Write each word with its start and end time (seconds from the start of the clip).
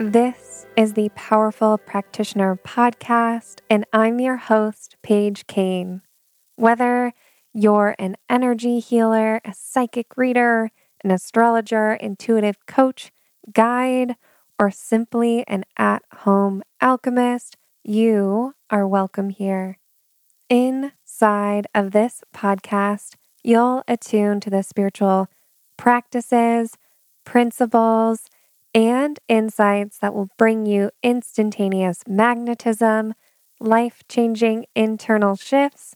This 0.00 0.64
is 0.76 0.92
the 0.92 1.08
Powerful 1.16 1.76
Practitioner 1.76 2.54
Podcast, 2.54 3.62
and 3.68 3.84
I'm 3.92 4.20
your 4.20 4.36
host, 4.36 4.94
Paige 5.02 5.48
Kane. 5.48 6.02
Whether 6.54 7.12
you're 7.52 7.96
an 7.98 8.16
energy 8.30 8.78
healer, 8.78 9.40
a 9.44 9.52
psychic 9.52 10.16
reader, 10.16 10.70
an 11.02 11.10
astrologer, 11.10 11.94
intuitive 11.94 12.64
coach, 12.64 13.10
guide, 13.52 14.14
or 14.56 14.70
simply 14.70 15.44
an 15.48 15.64
at 15.76 16.04
home 16.18 16.62
alchemist, 16.80 17.56
you 17.82 18.54
are 18.70 18.86
welcome 18.86 19.30
here. 19.30 19.78
Inside 20.48 21.66
of 21.74 21.90
this 21.90 22.22
podcast, 22.32 23.16
you'll 23.42 23.82
attune 23.88 24.38
to 24.40 24.50
the 24.50 24.62
spiritual 24.62 25.26
practices, 25.76 26.76
principles, 27.24 28.26
and 28.74 29.18
insights 29.28 29.98
that 29.98 30.14
will 30.14 30.28
bring 30.38 30.66
you 30.66 30.90
instantaneous 31.02 32.02
magnetism, 32.06 33.14
life 33.60 34.02
changing 34.08 34.66
internal 34.74 35.36
shifts, 35.36 35.94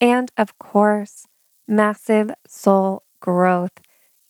and 0.00 0.30
of 0.36 0.58
course, 0.58 1.26
massive 1.68 2.30
soul 2.46 3.04
growth. 3.20 3.80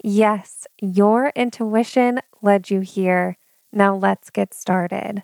Yes, 0.04 0.66
your 0.80 1.32
intuition 1.36 2.20
led 2.42 2.70
you 2.70 2.80
here. 2.80 3.36
Now 3.72 3.96
let's 3.96 4.30
get 4.30 4.54
started. 4.54 5.22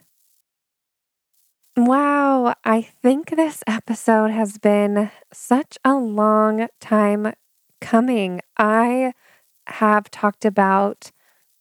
Wow, 1.76 2.54
I 2.64 2.80
think 2.82 3.30
this 3.36 3.62
episode 3.66 4.30
has 4.30 4.56
been 4.58 5.10
such 5.32 5.76
a 5.84 5.94
long 5.94 6.68
time 6.80 7.32
coming. 7.80 8.40
I 8.56 9.12
have 9.68 10.10
talked 10.10 10.44
about 10.44 11.12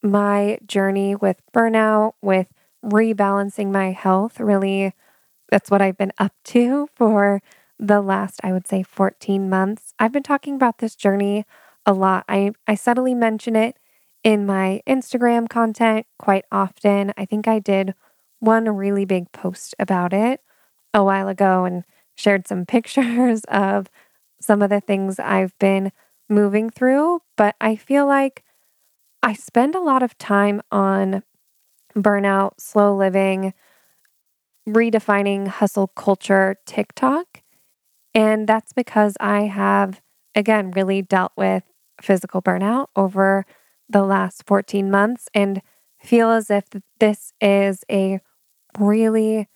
my 0.06 0.60
journey 0.68 1.16
with 1.16 1.42
burnout, 1.54 2.14
with 2.22 2.48
rebalancing 2.86 3.72
my 3.72 3.92
health. 3.92 4.40
Really, 4.40 4.94
that's 5.50 5.72
what 5.72 5.82
I've 5.82 5.98
been 5.98 6.14
up 6.20 6.34
to 6.46 6.90
for 6.96 7.42
the 7.80 8.02
last, 8.02 8.42
I 8.44 8.54
would 8.54 8.68
say, 8.68 8.84
14 8.84 9.50
months. 9.50 9.94
I've 10.00 10.14
been 10.14 10.24
talking 10.24 10.56
about 10.56 10.80
this 10.80 10.96
journey 10.96 11.46
a 11.86 11.94
lot. 11.94 12.26
I, 12.30 12.52
I 12.68 12.76
subtly 12.76 13.16
mention 13.16 13.56
it 13.56 13.78
in 14.24 14.46
my 14.46 14.82
Instagram 14.88 15.50
content 15.50 16.08
quite 16.20 16.46
often. 16.52 17.14
I 17.18 17.26
think 17.26 17.48
I 17.48 17.60
did 17.60 17.96
one 18.40 18.70
really 18.70 19.06
big 19.06 19.32
post 19.32 19.76
about 19.80 20.14
it 20.14 20.42
a 20.94 21.04
while 21.04 21.28
ago 21.28 21.66
and 21.66 21.84
shared 22.16 22.48
some 22.48 22.66
pictures 22.68 23.44
of 23.46 23.88
some 24.42 24.62
of 24.62 24.70
the 24.72 24.82
things 24.82 25.20
I've 25.20 25.58
been 25.60 25.92
moving 26.30 26.70
through. 26.70 27.22
But 27.38 27.56
I 27.62 27.76
feel 27.76 28.08
like 28.08 28.45
I 29.26 29.34
spend 29.34 29.74
a 29.74 29.80
lot 29.80 30.04
of 30.04 30.16
time 30.20 30.62
on 30.72 31.24
burnout, 31.96 32.60
slow 32.60 32.96
living, 32.96 33.56
redefining 34.70 35.48
hustle 35.48 35.88
culture 35.88 36.58
TikTok. 36.68 37.42
And 38.14 38.48
that's 38.48 38.72
because 38.72 39.18
I 39.20 39.46
have, 39.46 40.00
again, 40.36 40.70
really 40.70 41.02
dealt 41.02 41.32
with 41.36 41.64
physical 42.00 42.40
burnout 42.40 42.90
over 42.96 43.48
the 43.90 44.04
last 44.04 44.44
14 44.46 44.92
months 44.92 45.28
and 45.34 45.64
feel 46.00 46.30
as 46.30 46.52
if 46.52 46.66
this 47.00 47.34
is 47.42 47.84
a 47.92 48.20
really, 48.78 49.48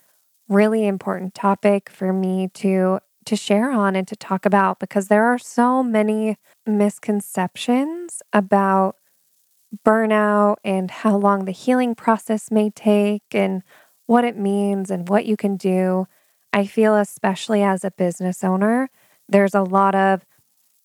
really 0.48 0.88
important 0.88 1.36
topic 1.36 1.92
for 1.92 2.14
me 2.14 2.50
to 2.56 3.02
to 3.26 3.36
share 3.36 3.72
on 3.72 3.96
and 3.96 4.08
to 4.08 4.16
talk 4.16 4.48
about 4.48 4.80
because 4.80 5.08
there 5.08 5.26
are 5.26 5.38
so 5.38 5.84
many 5.84 6.38
misconceptions 6.66 8.24
about 8.34 8.96
burnout 9.86 10.58
and 10.64 10.90
how 10.92 11.16
long 11.16 11.46
the 11.46 11.52
healing 11.52 11.96
process 11.96 12.52
may 12.52 12.70
take 12.70 13.24
and 13.34 13.64
what 14.08 14.24
it 14.26 14.38
means 14.38 14.90
and 14.90 15.08
what 15.08 15.26
you 15.26 15.38
can 15.38 15.56
do. 15.56 16.08
I 16.52 16.66
feel, 16.66 16.96
especially 16.96 17.62
as 17.62 17.84
a 17.84 17.92
business 17.92 18.44
owner, 18.44 18.90
there's 19.28 19.54
a 19.54 19.62
lot 19.62 19.94
of 19.94 20.26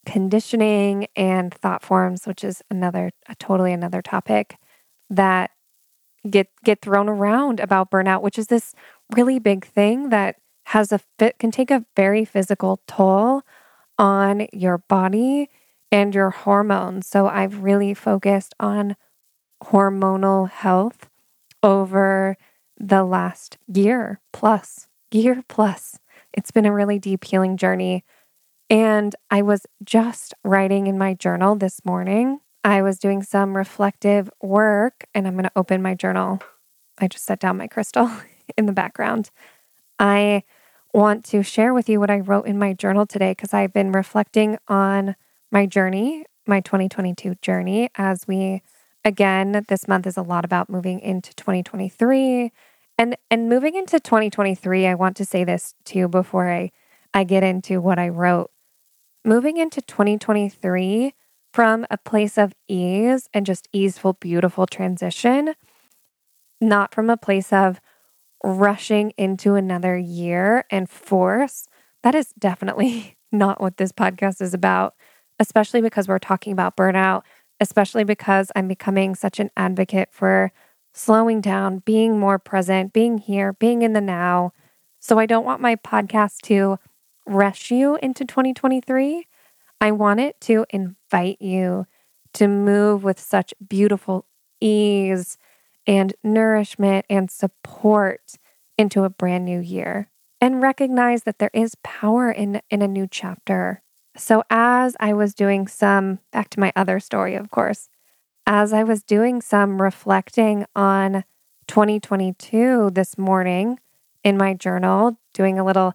conditioning 0.05 1.07
and 1.17 1.53
thought 1.53 1.83
forms, 1.83 2.27
which 2.27 2.45
is 2.45 2.63
another, 2.71 3.11
totally 3.39 3.73
another 3.73 4.03
topic 4.03 4.57
that 5.09 5.51
get 6.29 6.49
get 6.65 6.81
thrown 6.81 7.09
around 7.09 7.61
about 7.61 7.91
burnout, 7.91 8.23
which 8.23 8.39
is 8.39 8.49
this 8.49 8.75
really 9.15 9.39
big 9.39 9.65
thing 9.65 10.11
that 10.11 10.37
has 10.67 10.93
a 10.93 11.01
fit 11.19 11.39
can 11.39 11.51
take 11.51 11.71
a 11.71 11.85
very 11.97 12.25
physical 12.25 12.81
toll 12.87 13.43
on 13.99 14.47
your 14.53 14.79
body 14.79 15.49
and 15.91 16.15
your 16.15 16.31
hormones. 16.31 17.07
So 17.07 17.27
I've 17.27 17.63
really 17.63 17.95
focused 17.95 18.55
on 18.59 18.97
hormonal 19.63 20.51
health 20.51 21.09
over 21.63 22.37
the 22.79 23.05
last 23.05 23.59
year 23.73 24.21
plus, 24.33 24.89
year 25.11 25.43
plus. 25.49 25.99
It's 26.33 26.51
been 26.51 26.67
a 26.67 26.73
really 26.73 26.99
deep 26.99 27.25
healing 27.25 27.57
journey. 27.57 28.05
And 28.69 29.15
I 29.31 29.43
was 29.43 29.67
just 29.83 30.35
writing 30.43 30.87
in 30.87 30.99
my 30.99 31.15
journal 31.15 31.55
this 31.55 31.85
morning. 31.85 32.41
I 32.65 32.83
was 32.83 32.99
doing 32.99 33.23
some 33.23 33.57
reflective 33.57 34.31
work, 34.43 35.05
and 35.15 35.27
I'm 35.27 35.35
going 35.35 35.45
to 35.45 35.53
open 35.55 35.83
my 35.83 35.95
journal. 35.95 36.41
I 36.99 37.09
just 37.09 37.25
set 37.25 37.39
down 37.39 37.59
my 37.59 37.67
crystal 37.67 38.11
in 38.57 38.67
the 38.67 38.73
background. 38.73 39.31
I 39.99 40.45
want 40.93 41.25
to 41.27 41.43
share 41.43 41.75
with 41.75 41.89
you 41.89 42.01
what 42.01 42.11
I 42.11 42.21
wrote 42.21 42.47
in 42.47 42.59
my 42.59 42.73
journal 42.73 43.05
today 43.05 43.33
because 43.33 43.53
I've 43.53 43.73
been 43.73 43.93
reflecting 43.93 44.59
on 44.67 45.15
my 45.55 45.65
journey, 45.65 46.25
my 46.47 46.61
2022 46.61 47.37
journey, 47.41 47.89
as 47.97 48.27
we 48.27 48.61
again, 49.05 49.65
this 49.69 49.87
month 49.87 50.07
is 50.07 50.17
a 50.17 50.23
lot 50.23 50.45
about 50.45 50.69
moving 50.69 50.99
into 50.99 51.33
2023. 51.35 52.53
And 52.99 53.17
and 53.31 53.49
moving 53.49 53.77
into 53.77 54.01
2023, 54.01 54.87
I 54.87 54.95
want 54.95 55.17
to 55.17 55.25
say 55.25 55.45
this 55.45 55.75
too 55.85 56.09
before 56.09 56.51
I 56.51 56.73
I 57.15 57.23
get 57.25 57.45
into 57.45 57.81
what 57.81 57.99
I 57.99 58.09
wrote. 58.09 58.51
Moving 59.25 59.57
into 59.57 59.81
2023 59.81 61.15
from 61.53 61.87
a 61.89 61.97
place 61.99 62.37
of 62.37 62.53
ease 62.69 63.29
and 63.33 63.47
just 63.47 63.69
easeful, 63.73 64.15
beautiful 64.15 64.67
transition, 64.67 65.55
not 66.61 66.93
from 66.93 67.09
a 67.09 67.17
place 67.17 67.53
of 67.53 67.81
rushing 68.43 69.13
into 69.17 69.55
another 69.55 69.97
year 69.97 70.65
and 70.69 70.91
force. 70.91 71.69
That 72.03 72.17
is 72.17 72.35
definitely 72.37 73.17
not 73.33 73.61
what 73.61 73.77
this 73.77 73.93
podcast 73.93 74.43
is 74.43 74.53
about 74.53 74.95
especially 75.39 75.81
because 75.81 76.09
we're 76.09 76.19
talking 76.19 76.53
about 76.53 76.77
burnout, 76.77 77.23
especially 77.61 78.05
because 78.05 78.51
I'm 78.55 78.69
becoming 78.69 79.15
such 79.15 79.41
an 79.41 79.51
advocate 79.57 80.09
for 80.13 80.53
slowing 80.93 81.41
down, 81.41 81.79
being 81.79 82.19
more 82.19 82.39
present, 82.39 82.93
being 82.93 83.19
here, 83.19 83.53
being 83.53 83.83
in 83.83 83.93
the 83.93 84.01
now. 84.01 84.53
So 85.01 85.19
I 85.19 85.27
don't 85.27 85.45
want 85.45 85.61
my 85.61 85.77
podcast 85.77 86.41
to 86.43 86.79
rush 87.27 87.71
you 87.71 87.97
into 87.97 88.25
2023. 88.25 89.27
I 89.81 89.91
want 89.91 90.21
it 90.21 90.41
to 90.43 90.65
invite 90.71 91.43
you 91.43 91.87
to 92.35 92.49
move 92.49 93.05
with 93.05 93.21
such 93.21 93.53
beautiful 93.67 94.27
ease 94.61 95.37
and 95.87 96.15
nourishment 96.23 97.07
and 97.11 97.31
support 97.31 98.39
into 98.79 99.05
a 99.05 99.11
brand 99.11 99.45
new 99.45 99.61
year 99.61 100.09
and 100.41 100.63
recognize 100.63 101.23
that 101.25 101.39
there 101.39 101.51
is 101.53 101.77
power 101.83 102.31
in 102.31 102.61
in 102.71 102.83
a 102.83 102.89
new 102.89 103.07
chapter 103.11 103.83
so, 104.17 104.43
as 104.51 104.97
I 105.01 105.13
was 105.13 105.35
doing 105.35 105.67
some, 105.67 106.21
back 106.33 106.51
to 106.51 106.61
my 106.61 106.73
other 106.77 107.01
story, 107.01 107.35
of 107.35 107.51
course, 107.51 107.89
as 108.47 108.73
I 108.73 108.85
was 108.85 109.03
doing 109.03 109.41
some 109.41 109.83
reflecting 109.83 110.67
on 110.77 111.25
2022 111.67 112.91
this 112.93 113.19
morning 113.19 113.81
in 114.23 114.37
my 114.37 114.55
journal, 114.55 115.19
doing 115.33 115.59
a 115.59 115.65
little 115.65 115.95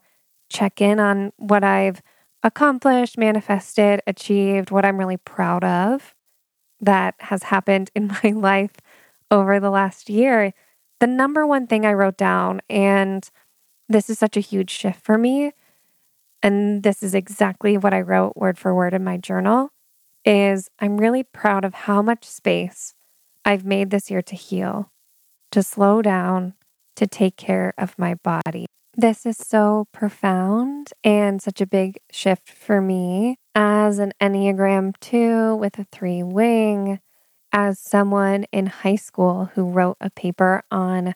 check 0.49 0.81
in 0.81 0.99
on 0.99 1.31
what 1.37 1.63
I've 1.63 2.01
accomplished, 2.43 3.17
manifested, 3.17 4.01
achieved, 4.07 4.71
what 4.71 4.85
I'm 4.85 4.97
really 4.97 5.17
proud 5.17 5.63
of 5.63 6.15
that 6.81 7.15
has 7.19 7.43
happened 7.43 7.91
in 7.95 8.07
my 8.23 8.31
life 8.31 8.73
over 9.31 9.59
the 9.59 9.69
last 9.69 10.09
year, 10.09 10.53
the 10.99 11.07
number 11.07 11.45
one 11.45 11.67
thing 11.67 11.85
I 11.85 11.93
wrote 11.93 12.17
down, 12.17 12.61
and 12.69 13.29
this 13.87 14.09
is 14.09 14.19
such 14.19 14.35
a 14.35 14.41
huge 14.41 14.71
shift 14.71 15.01
for 15.03 15.17
me, 15.17 15.51
and 16.41 16.83
this 16.83 17.03
is 17.03 17.13
exactly 17.13 17.77
what 17.77 17.93
I 17.93 18.01
wrote 18.01 18.35
word 18.35 18.57
for 18.57 18.73
word 18.73 18.93
in 18.93 19.03
my 19.03 19.17
journal 19.17 19.69
is 20.25 20.69
I'm 20.79 20.97
really 20.97 21.23
proud 21.23 21.65
of 21.65 21.73
how 21.73 22.01
much 22.01 22.25
space 22.25 22.93
I've 23.45 23.65
made 23.65 23.89
this 23.89 24.11
year 24.11 24.21
to 24.21 24.35
heal, 24.35 24.91
to 25.51 25.63
slow 25.63 26.01
down, 26.01 26.53
to 26.97 27.07
take 27.07 27.37
care 27.37 27.73
of 27.77 27.97
my 27.97 28.15
body. 28.15 28.65
This 28.95 29.25
is 29.25 29.37
so 29.37 29.87
profound 29.93 30.89
and 31.03 31.41
such 31.41 31.61
a 31.61 31.67
big 31.67 31.99
shift 32.11 32.49
for 32.49 32.81
me 32.81 33.37
as 33.55 33.97
an 33.97 34.11
Enneagram 34.21 34.93
2 34.99 35.55
with 35.55 35.79
a 35.79 35.85
3 35.91 36.23
wing, 36.23 36.99
as 37.51 37.79
someone 37.79 38.45
in 38.51 38.67
high 38.67 38.97
school 38.97 39.51
who 39.55 39.69
wrote 39.69 39.97
a 40.01 40.09
paper 40.09 40.63
on 40.69 41.15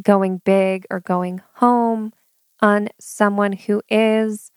going 0.00 0.40
big 0.44 0.86
or 0.90 1.00
going 1.00 1.42
home, 1.56 2.12
on 2.60 2.88
someone 2.98 3.52
who 3.52 3.82
is 3.88 4.50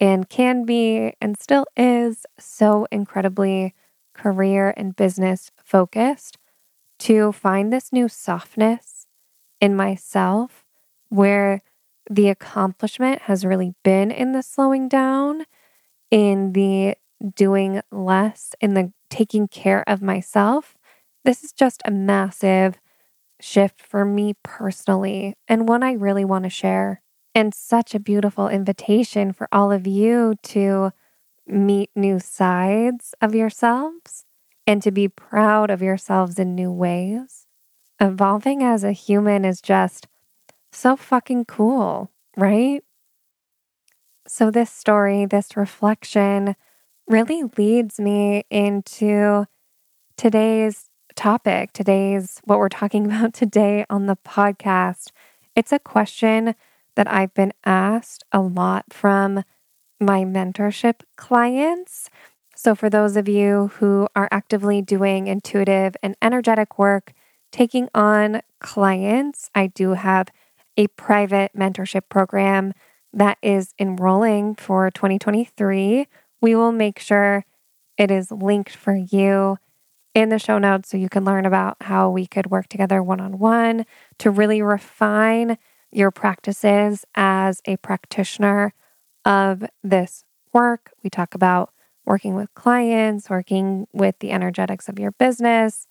and 0.00 0.28
can 0.28 0.64
be 0.64 1.14
and 1.20 1.38
still 1.38 1.66
is 1.76 2.26
so 2.38 2.86
incredibly 2.90 3.74
career 4.14 4.74
and 4.76 4.96
business 4.96 5.50
focused 5.56 6.38
to 6.98 7.32
find 7.32 7.72
this 7.72 7.92
new 7.92 8.08
softness 8.08 9.06
in 9.60 9.76
myself 9.76 10.64
where 11.08 11.62
the 12.10 12.28
accomplishment 12.28 13.22
has 13.22 13.44
really 13.44 13.74
been 13.82 14.10
in 14.10 14.32
the 14.32 14.42
slowing 14.42 14.88
down, 14.88 15.46
in 16.10 16.52
the 16.52 16.96
doing 17.34 17.80
less, 17.92 18.54
in 18.60 18.74
the 18.74 18.92
taking 19.10 19.48
care 19.48 19.84
of 19.88 20.02
myself. 20.02 20.76
This 21.24 21.44
is 21.44 21.52
just 21.52 21.82
a 21.84 21.90
massive 21.90 22.78
shift 23.40 23.82
for 23.82 24.04
me 24.04 24.34
personally, 24.42 25.36
and 25.48 25.68
one 25.68 25.82
I 25.82 25.92
really 25.92 26.24
want 26.24 26.44
to 26.44 26.50
share. 26.50 27.02
And 27.34 27.52
such 27.52 27.94
a 27.94 28.00
beautiful 28.00 28.48
invitation 28.48 29.32
for 29.32 29.48
all 29.50 29.72
of 29.72 29.86
you 29.86 30.34
to 30.44 30.92
meet 31.46 31.90
new 31.96 32.18
sides 32.18 33.14
of 33.20 33.34
yourselves 33.34 34.24
and 34.66 34.82
to 34.82 34.90
be 34.90 35.08
proud 35.08 35.70
of 35.70 35.82
yourselves 35.82 36.38
in 36.38 36.54
new 36.54 36.70
ways. 36.70 37.46
Evolving 38.00 38.62
as 38.62 38.84
a 38.84 38.92
human 38.92 39.44
is 39.44 39.60
just 39.60 40.06
so 40.72 40.96
fucking 40.96 41.44
cool, 41.44 42.10
right? 42.36 42.82
So, 44.26 44.50
this 44.50 44.70
story, 44.70 45.26
this 45.26 45.56
reflection 45.56 46.56
really 47.06 47.44
leads 47.58 48.00
me 48.00 48.44
into 48.50 49.46
today's 50.16 50.88
topic, 51.14 51.72
today's 51.72 52.40
what 52.44 52.58
we're 52.58 52.68
talking 52.68 53.06
about 53.12 53.34
today 53.34 53.84
on 53.90 54.06
the 54.06 54.16
podcast. 54.16 55.10
It's 55.54 55.72
a 55.72 55.78
question 55.78 56.54
that 56.96 57.10
I've 57.10 57.34
been 57.34 57.52
asked 57.64 58.24
a 58.32 58.40
lot 58.40 58.86
from 58.90 59.44
my 60.00 60.24
mentorship 60.24 61.00
clients. 61.16 62.08
So, 62.56 62.74
for 62.74 62.88
those 62.88 63.16
of 63.16 63.28
you 63.28 63.72
who 63.78 64.08
are 64.14 64.28
actively 64.30 64.80
doing 64.80 65.26
intuitive 65.26 65.96
and 66.02 66.16
energetic 66.22 66.78
work, 66.78 67.12
taking 67.50 67.88
on 67.94 68.42
clients, 68.60 69.50
I 69.54 69.68
do 69.68 69.94
have 69.94 70.28
a 70.76 70.86
private 70.88 71.52
mentorship 71.56 72.02
program 72.08 72.72
that 73.12 73.38
is 73.42 73.74
enrolling 73.78 74.54
for 74.54 74.90
2023. 74.90 76.06
We 76.40 76.54
will 76.54 76.72
make 76.72 76.98
sure 76.98 77.44
it 77.96 78.10
is 78.10 78.30
linked 78.30 78.74
for 78.74 78.94
you 78.94 79.58
in 80.14 80.28
the 80.28 80.38
show 80.38 80.58
notes 80.58 80.90
so 80.90 80.96
you 80.96 81.08
can 81.08 81.24
learn 81.24 81.46
about 81.46 81.76
how 81.82 82.10
we 82.10 82.26
could 82.26 82.50
work 82.50 82.68
together 82.68 83.02
one 83.02 83.20
on 83.20 83.38
one 83.38 83.84
to 84.18 84.30
really 84.30 84.62
refine 84.62 85.58
your 85.94 86.10
practices 86.10 87.04
as 87.14 87.60
a 87.66 87.76
practitioner 87.78 88.74
of 89.24 89.64
this 89.82 90.24
work. 90.52 90.90
We 91.02 91.10
talk 91.10 91.34
about 91.34 91.72
working 92.04 92.34
with 92.34 92.52
clients, 92.54 93.30
working 93.30 93.86
with 93.92 94.18
the 94.20 94.30
energetics 94.30 94.88
of 94.88 94.98
your 94.98 95.12
business, 95.12 95.86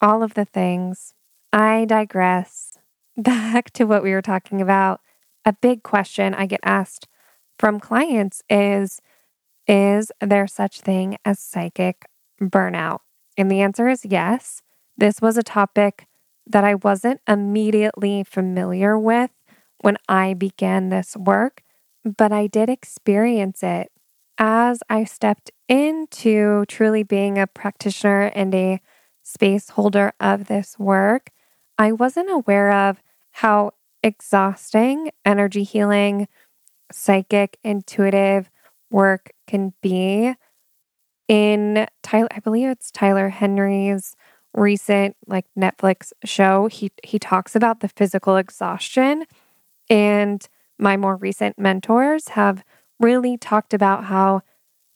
all 0.00 0.22
of 0.22 0.34
the 0.34 0.44
things. 0.44 1.14
I 1.52 1.84
digress. 1.84 2.78
Back 3.16 3.70
to 3.72 3.84
what 3.84 4.02
we 4.02 4.12
were 4.12 4.22
talking 4.22 4.62
about. 4.62 5.00
A 5.44 5.52
big 5.52 5.82
question 5.82 6.34
I 6.34 6.46
get 6.46 6.60
asked 6.62 7.08
from 7.58 7.80
clients 7.80 8.42
is 8.48 9.00
Is 9.66 10.10
there 10.20 10.46
such 10.46 10.80
thing 10.80 11.16
as 11.24 11.38
psychic 11.38 12.06
burnout? 12.40 13.00
And 13.36 13.50
the 13.50 13.60
answer 13.60 13.88
is 13.88 14.04
yes. 14.04 14.62
This 14.96 15.20
was 15.20 15.36
a 15.36 15.42
topic 15.42 16.06
that 16.46 16.64
I 16.64 16.74
wasn't 16.74 17.20
immediately 17.28 18.24
familiar 18.24 18.98
with 18.98 19.30
when 19.80 19.96
I 20.08 20.34
began 20.34 20.88
this 20.88 21.16
work, 21.16 21.62
but 22.04 22.32
I 22.32 22.46
did 22.46 22.68
experience 22.68 23.62
it 23.62 23.90
as 24.38 24.80
I 24.88 25.04
stepped 25.04 25.50
into 25.68 26.64
truly 26.66 27.02
being 27.02 27.38
a 27.38 27.46
practitioner 27.46 28.32
and 28.34 28.54
a 28.54 28.80
space 29.22 29.70
holder 29.70 30.12
of 30.20 30.46
this 30.46 30.78
work. 30.78 31.30
I 31.78 31.92
wasn't 31.92 32.30
aware 32.30 32.72
of 32.72 33.02
how 33.32 33.72
exhausting 34.02 35.10
energy 35.24 35.62
healing, 35.62 36.28
psychic, 36.90 37.58
intuitive 37.62 38.50
work 38.90 39.30
can 39.46 39.74
be. 39.80 40.34
In 41.28 41.86
Tyler, 42.02 42.28
I 42.30 42.40
believe 42.40 42.68
it's 42.68 42.90
Tyler 42.90 43.30
Henry's 43.30 44.16
recent 44.54 45.16
like 45.26 45.46
Netflix 45.58 46.12
show, 46.24 46.66
he 46.66 46.90
he 47.02 47.18
talks 47.18 47.56
about 47.56 47.80
the 47.80 47.88
physical 47.88 48.36
exhaustion 48.36 49.24
and 49.88 50.46
my 50.78 50.96
more 50.96 51.16
recent 51.16 51.58
mentors 51.58 52.28
have 52.28 52.64
really 52.98 53.36
talked 53.36 53.74
about 53.74 54.04
how 54.04 54.42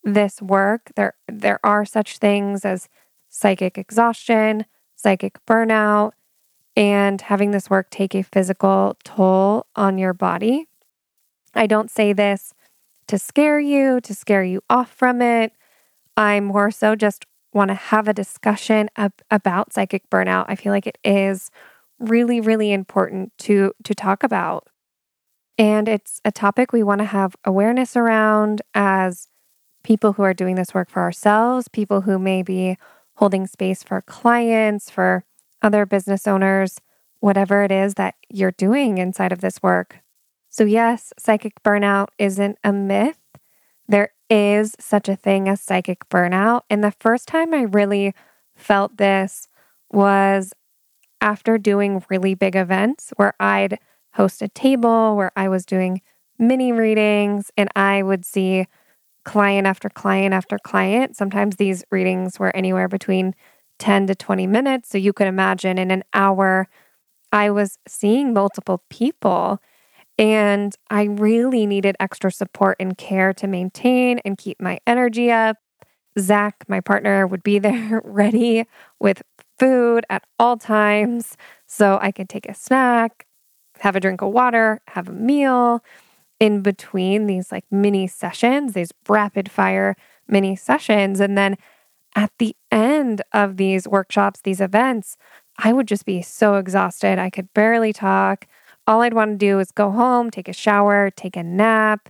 this 0.04 0.40
work 0.40 0.92
there 0.94 1.14
there 1.28 1.58
are 1.64 1.84
such 1.84 2.18
things 2.18 2.64
as 2.64 2.88
psychic 3.28 3.76
exhaustion, 3.76 4.64
psychic 4.94 5.44
burnout, 5.46 6.12
and 6.76 7.20
having 7.22 7.50
this 7.50 7.68
work 7.68 7.90
take 7.90 8.14
a 8.14 8.22
physical 8.22 8.96
toll 9.04 9.66
on 9.74 9.98
your 9.98 10.14
body. 10.14 10.66
I 11.54 11.66
don't 11.66 11.90
say 11.90 12.12
this 12.12 12.52
to 13.08 13.18
scare 13.18 13.60
you, 13.60 14.00
to 14.02 14.14
scare 14.14 14.44
you 14.44 14.60
off 14.68 14.90
from 14.90 15.22
it. 15.22 15.52
I'm 16.16 16.44
more 16.44 16.70
so 16.70 16.94
just 16.94 17.24
want 17.56 17.70
to 17.70 17.74
have 17.74 18.08
a 18.08 18.14
discussion 18.14 18.90
ab- 18.96 19.22
about 19.30 19.72
psychic 19.74 20.08
burnout. 20.10 20.46
I 20.48 20.56
feel 20.56 20.72
like 20.72 20.86
it 20.86 20.98
is 21.04 21.50
really 21.98 22.40
really 22.40 22.72
important 22.72 23.32
to 23.38 23.72
to 23.84 23.94
talk 23.94 24.22
about. 24.22 24.68
And 25.58 25.88
it's 25.88 26.20
a 26.24 26.32
topic 26.32 26.72
we 26.72 26.82
want 26.82 27.00
to 27.00 27.06
have 27.06 27.34
awareness 27.44 27.96
around 27.96 28.62
as 28.74 29.28
people 29.84 30.14
who 30.14 30.22
are 30.22 30.34
doing 30.34 30.56
this 30.56 30.74
work 30.74 30.90
for 30.90 31.02
ourselves, 31.02 31.68
people 31.68 32.02
who 32.02 32.18
may 32.18 32.42
be 32.42 32.76
holding 33.16 33.46
space 33.46 33.82
for 33.82 34.02
clients, 34.02 34.90
for 34.90 35.24
other 35.62 35.86
business 35.86 36.26
owners, 36.26 36.80
whatever 37.20 37.64
it 37.64 37.72
is 37.72 37.94
that 37.94 38.14
you're 38.30 38.52
doing 38.52 38.98
inside 38.98 39.32
of 39.32 39.40
this 39.40 39.62
work. 39.62 40.00
So, 40.50 40.64
yes, 40.64 41.12
psychic 41.18 41.62
burnout 41.62 42.08
isn't 42.18 42.58
a 42.64 42.72
myth. 42.72 43.18
There 43.88 44.10
is 44.28 44.74
such 44.78 45.08
a 45.08 45.16
thing 45.16 45.48
as 45.48 45.60
psychic 45.60 46.08
burnout. 46.08 46.62
And 46.68 46.82
the 46.82 46.94
first 46.98 47.28
time 47.28 47.54
I 47.54 47.62
really 47.62 48.14
felt 48.54 48.96
this 48.96 49.48
was 49.90 50.52
after 51.20 51.58
doing 51.58 52.04
really 52.10 52.34
big 52.34 52.56
events 52.56 53.12
where 53.16 53.34
I'd 53.40 53.78
host 54.14 54.42
a 54.42 54.48
table 54.48 55.16
where 55.16 55.32
I 55.36 55.48
was 55.48 55.66
doing 55.66 56.00
mini 56.38 56.72
readings 56.72 57.50
and 57.56 57.68
I 57.76 58.02
would 58.02 58.24
see 58.24 58.66
client 59.24 59.66
after 59.66 59.88
client 59.88 60.34
after 60.34 60.58
client. 60.58 61.16
Sometimes 61.16 61.56
these 61.56 61.84
readings 61.90 62.38
were 62.38 62.54
anywhere 62.54 62.88
between 62.88 63.34
10 63.78 64.06
to 64.06 64.14
20 64.14 64.46
minutes. 64.46 64.88
So 64.88 64.98
you 64.98 65.12
could 65.12 65.26
imagine 65.26 65.78
in 65.78 65.90
an 65.90 66.04
hour, 66.14 66.68
I 67.32 67.50
was 67.50 67.78
seeing 67.86 68.32
multiple 68.32 68.82
people. 68.88 69.60
And 70.18 70.74
I 70.90 71.04
really 71.04 71.66
needed 71.66 71.96
extra 72.00 72.32
support 72.32 72.76
and 72.80 72.96
care 72.96 73.32
to 73.34 73.46
maintain 73.46 74.18
and 74.24 74.38
keep 74.38 74.60
my 74.60 74.78
energy 74.86 75.30
up. 75.30 75.56
Zach, 76.18 76.64
my 76.68 76.80
partner, 76.80 77.26
would 77.26 77.42
be 77.42 77.58
there 77.60 78.00
ready 78.04 78.64
with 79.00 79.22
food 79.58 80.04
at 80.10 80.24
all 80.38 80.56
times 80.56 81.36
so 81.66 81.98
I 82.00 82.12
could 82.12 82.28
take 82.28 82.48
a 82.48 82.54
snack 82.54 83.26
have 83.80 83.96
a 83.96 84.00
drink 84.00 84.22
of 84.22 84.32
water, 84.32 84.80
have 84.88 85.08
a 85.08 85.12
meal 85.12 85.82
in 86.40 86.62
between 86.62 87.26
these 87.26 87.52
like 87.52 87.64
mini 87.70 88.06
sessions, 88.06 88.74
these 88.74 88.92
rapid 89.08 89.50
fire 89.50 89.96
mini 90.28 90.56
sessions. 90.56 91.20
And 91.20 91.36
then 91.36 91.56
at 92.16 92.32
the 92.38 92.56
end 92.72 93.22
of 93.32 93.56
these 93.56 93.88
workshops, 93.88 94.40
these 94.42 94.60
events, 94.60 95.16
I 95.58 95.72
would 95.72 95.88
just 95.88 96.04
be 96.06 96.22
so 96.22 96.56
exhausted. 96.56 97.18
I 97.18 97.30
could 97.30 97.52
barely 97.54 97.92
talk. 97.92 98.46
All 98.86 99.02
I'd 99.02 99.14
want 99.14 99.32
to 99.32 99.36
do 99.36 99.58
is 99.58 99.72
go 99.72 99.90
home, 99.90 100.30
take 100.30 100.48
a 100.48 100.52
shower, 100.52 101.10
take 101.10 101.36
a 101.36 101.42
nap. 101.42 102.08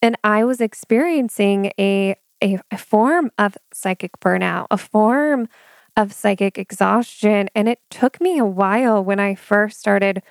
And 0.00 0.16
I 0.24 0.44
was 0.44 0.60
experiencing 0.60 1.72
a, 1.78 2.16
a, 2.42 2.58
a 2.70 2.78
form 2.78 3.30
of 3.38 3.56
psychic 3.72 4.18
burnout, 4.20 4.66
a 4.70 4.78
form 4.78 5.48
of 5.96 6.12
psychic 6.12 6.58
exhaustion. 6.58 7.48
And 7.54 7.68
it 7.68 7.80
took 7.90 8.20
me 8.20 8.38
a 8.38 8.44
while 8.44 9.02
when 9.02 9.20
I 9.20 9.34
first 9.34 9.78
started 9.78 10.22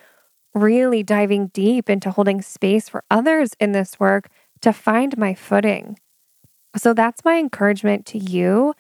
really 0.54 1.04
diving 1.04 1.48
deep 1.48 1.90
into 1.90 2.12
holding 2.12 2.42
space 2.42 2.88
for 2.88 3.04
others 3.12 3.52
in 3.60 3.74
this 3.74 4.00
work 4.00 4.30
to 4.62 4.72
find 4.72 5.18
my 5.18 5.34
footing. 5.34 6.00
So 6.78 6.94
that's 6.94 7.26
my 7.26 7.38
encouragement 7.38 8.06
to 8.08 8.18
you 8.18 8.74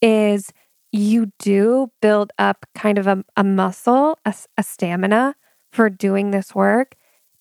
is 0.00 0.52
you 0.90 1.32
do 1.38 1.90
build 2.00 2.32
up 2.38 2.66
kind 2.74 2.98
of 2.98 3.06
a, 3.06 3.24
a 3.36 3.44
muscle, 3.44 4.18
a, 4.24 4.34
a 4.58 4.62
stamina 4.62 5.34
for 5.72 5.90
doing 5.90 6.30
this 6.30 6.54
work, 6.54 6.94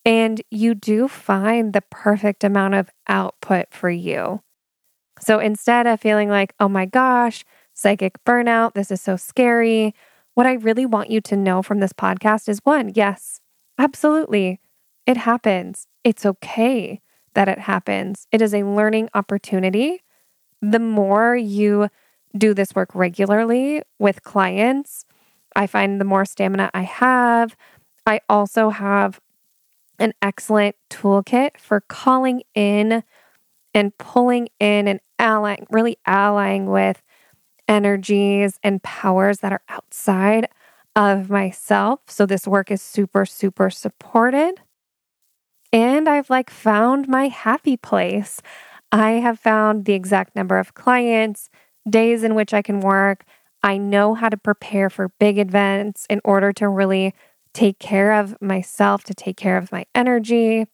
and 0.05 0.41
you 0.49 0.73
do 0.73 1.07
find 1.07 1.73
the 1.73 1.83
perfect 1.91 2.43
amount 2.43 2.73
of 2.75 2.89
output 3.07 3.67
for 3.71 3.89
you. 3.89 4.41
So 5.19 5.39
instead 5.39 5.85
of 5.85 6.01
feeling 6.01 6.29
like, 6.29 6.53
oh 6.59 6.69
my 6.69 6.85
gosh, 6.85 7.43
psychic 7.73 8.23
burnout, 8.25 8.73
this 8.73 8.89
is 8.89 9.01
so 9.01 9.17
scary, 9.17 9.93
what 10.33 10.47
I 10.47 10.53
really 10.53 10.85
want 10.85 11.11
you 11.11 11.21
to 11.21 11.35
know 11.35 11.61
from 11.61 11.79
this 11.79 11.93
podcast 11.93 12.49
is 12.49 12.59
one, 12.63 12.93
yes, 12.95 13.41
Absolutely. 13.81 14.59
It 15.07 15.17
happens. 15.17 15.87
It's 16.03 16.23
okay 16.23 17.01
that 17.33 17.47
it 17.47 17.57
happens. 17.57 18.27
It 18.31 18.39
is 18.39 18.53
a 18.53 18.61
learning 18.63 19.09
opportunity. 19.15 20.03
The 20.61 20.77
more 20.77 21.35
you 21.35 21.89
do 22.37 22.53
this 22.53 22.75
work 22.75 22.93
regularly 22.93 23.81
with 23.97 24.21
clients, 24.21 25.05
I 25.55 25.65
find 25.65 25.99
the 25.99 26.05
more 26.05 26.25
stamina 26.25 26.69
I 26.75 26.83
have. 26.83 27.55
I 28.05 28.21
also 28.27 28.69
have 28.69 29.19
an 29.99 30.13
excellent 30.21 30.75
toolkit 30.89 31.57
for 31.57 31.81
calling 31.81 32.43
in 32.55 33.03
and 33.73 33.97
pulling 33.97 34.49
in 34.59 34.87
and 34.87 34.99
allying, 35.19 35.67
really 35.69 35.97
allying 36.05 36.65
with 36.65 37.01
energies 37.67 38.59
and 38.63 38.83
powers 38.83 39.39
that 39.39 39.53
are 39.53 39.61
outside 39.69 40.47
of 40.95 41.29
myself. 41.29 42.01
So 42.07 42.25
this 42.25 42.47
work 42.47 42.71
is 42.71 42.81
super, 42.81 43.25
super 43.25 43.69
supported. 43.69 44.55
And 45.71 46.09
I've 46.09 46.29
like 46.29 46.49
found 46.49 47.07
my 47.07 47.29
happy 47.29 47.77
place. 47.77 48.41
I 48.91 49.11
have 49.11 49.39
found 49.39 49.85
the 49.85 49.93
exact 49.93 50.35
number 50.35 50.59
of 50.59 50.73
clients, 50.73 51.49
days 51.89 52.23
in 52.23 52.35
which 52.35 52.53
I 52.53 52.61
can 52.61 52.81
work. 52.81 53.23
I 53.63 53.77
know 53.77 54.15
how 54.15 54.27
to 54.27 54.37
prepare 54.37 54.89
for 54.89 55.09
big 55.19 55.37
events 55.37 56.05
in 56.09 56.19
order 56.25 56.51
to 56.53 56.67
really 56.67 57.13
take 57.53 57.79
care 57.79 58.13
of 58.13 58.35
myself, 58.41 59.03
to 59.05 59.13
take 59.13 59.37
care 59.37 59.57
of 59.57 59.71
my 59.71 59.85
energy. 59.93 60.67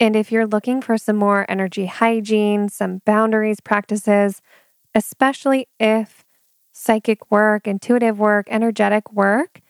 And 0.00 0.16
if 0.16 0.32
you're 0.32 0.46
looking 0.46 0.82
for 0.82 0.98
some 0.98 1.16
more 1.16 1.46
energy 1.48 1.86
hygiene, 1.86 2.68
some 2.68 3.00
boundaries 3.04 3.60
practices, 3.60 4.42
especially 4.94 5.68
if 5.78 6.24
psychic 6.72 7.30
work, 7.30 7.66
intuitive 7.66 8.18
work, 8.18 8.46
energetic 8.50 9.12
work 9.12 9.60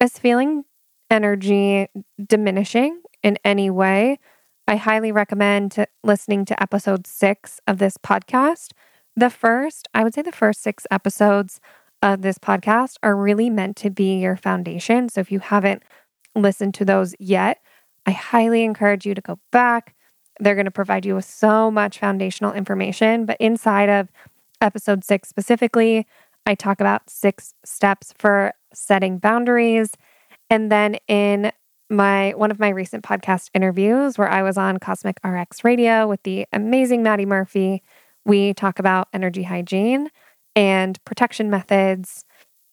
is 0.00 0.18
feeling 0.18 0.64
energy 1.10 1.88
diminishing 2.24 3.00
in 3.22 3.38
any 3.44 3.70
way, 3.70 4.18
I 4.68 4.76
highly 4.76 5.10
recommend 5.10 5.86
listening 6.04 6.44
to 6.46 6.62
episode 6.62 7.06
six 7.06 7.60
of 7.66 7.78
this 7.78 7.96
podcast. 7.96 8.72
The 9.16 9.30
first, 9.30 9.88
I 9.92 10.04
would 10.04 10.14
say 10.14 10.22
the 10.22 10.32
first 10.32 10.62
six 10.62 10.86
episodes 10.90 11.60
of 12.02 12.22
this 12.22 12.38
podcast 12.38 12.96
are 13.02 13.16
really 13.16 13.48
meant 13.48 13.76
to 13.78 13.90
be 13.90 14.18
your 14.18 14.36
foundation. 14.36 15.08
So 15.08 15.20
if 15.20 15.30
you 15.30 15.38
haven't 15.38 15.82
listened 16.34 16.74
to 16.74 16.84
those 16.84 17.14
yet, 17.18 17.62
I 18.06 18.10
highly 18.10 18.64
encourage 18.64 19.06
you 19.06 19.14
to 19.14 19.20
go 19.20 19.38
back. 19.52 19.94
They're 20.40 20.56
going 20.56 20.64
to 20.64 20.72
provide 20.72 21.06
you 21.06 21.14
with 21.14 21.24
so 21.24 21.70
much 21.70 21.98
foundational 21.98 22.52
information. 22.52 23.26
But 23.26 23.36
inside 23.40 23.88
of 23.88 24.08
episode 24.60 25.04
six 25.04 25.28
specifically, 25.28 26.06
I 26.44 26.54
talk 26.56 26.80
about 26.80 27.08
six 27.08 27.54
steps 27.64 28.12
for 28.18 28.52
setting 28.74 29.18
boundaries. 29.18 29.92
And 30.50 30.72
then 30.72 30.96
in 31.06 31.52
my 31.88 32.32
one 32.36 32.50
of 32.50 32.58
my 32.58 32.70
recent 32.70 33.04
podcast 33.04 33.50
interviews 33.54 34.18
where 34.18 34.28
I 34.28 34.42
was 34.42 34.56
on 34.56 34.78
Cosmic 34.78 35.18
RX 35.22 35.62
Radio 35.62 36.08
with 36.08 36.22
the 36.22 36.46
amazing 36.52 37.02
Maddie 37.02 37.26
Murphy, 37.26 37.82
we 38.24 38.54
talk 38.54 38.78
about 38.78 39.08
energy 39.12 39.42
hygiene 39.42 40.08
and 40.56 41.02
protection 41.04 41.50
methods. 41.50 42.24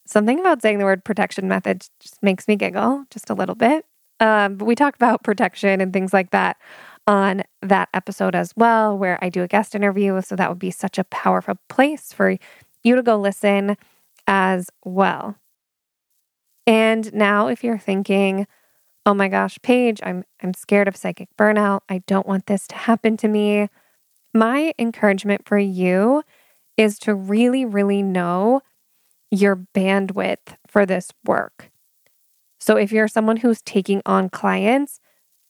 Something 0.05 0.39
about 0.39 0.62
saying 0.62 0.79
the 0.79 0.86
word 0.86 1.03
protection 1.03 1.48
methods 1.48 1.91
just 2.00 2.21
makes 2.24 2.48
me 2.48 2.55
giggle 2.55 3.05
just 3.12 3.29
a 3.29 3.33
little 3.33 3.55
bit. 3.55 3.86
Um, 4.19 4.55
but 4.55 4.65
we 4.65 4.75
talk 4.75 4.95
about 4.95 5.24
protection 5.24 5.79
and 5.79 5.93
things 5.93 6.13
like 6.13 6.31
that 6.31 6.57
on 7.07 7.43
that 7.62 7.89
episode 7.93 8.36
as 8.36 8.53
well, 8.55 8.98
where 8.98 9.17
I 9.24 9.29
do 9.29 9.43
a 9.43 9.48
guest 9.48 9.75
interview. 9.75 10.21
So 10.21 10.36
that 10.36 10.50
would 10.50 10.59
be 10.59 10.71
such 10.71 10.98
a 10.98 11.03
powerful 11.05 11.55
place 11.69 12.12
for 12.12 12.38
you 12.83 12.95
to 12.95 13.03
go 13.03 13.17
listen 13.17 13.77
as 14.27 14.69
well. 14.83 15.36
And 16.67 17.12
now, 17.13 17.48
if 17.48 17.63
you're 17.63 17.79
thinking, 17.79 18.45
oh 19.05 19.15
my 19.15 19.27
gosh, 19.27 19.57
Paige, 19.63 20.00
I'm, 20.03 20.24
I'm 20.43 20.53
scared 20.53 20.88
of 20.88 20.95
psychic 20.95 21.29
burnout. 21.38 21.81
I 21.89 22.03
don't 22.05 22.27
want 22.27 22.45
this 22.45 22.67
to 22.67 22.75
happen 22.75 23.17
to 23.17 23.27
me. 23.27 23.69
My 24.33 24.74
encouragement 24.77 25.48
for 25.48 25.57
you 25.57 26.21
is 26.79 26.98
to 26.98 27.13
really, 27.13 27.65
really 27.65 28.01
know 28.01 28.62
your 29.29 29.67
bandwidth 29.75 30.55
for 30.65 30.86
this 30.86 31.12
work. 31.25 31.69
So 32.62 32.77
if 32.77 32.93
you're 32.93 33.09
someone 33.09 33.36
who's 33.36 33.62
taking 33.62 34.01
on 34.05 34.29
clients, 34.29 35.01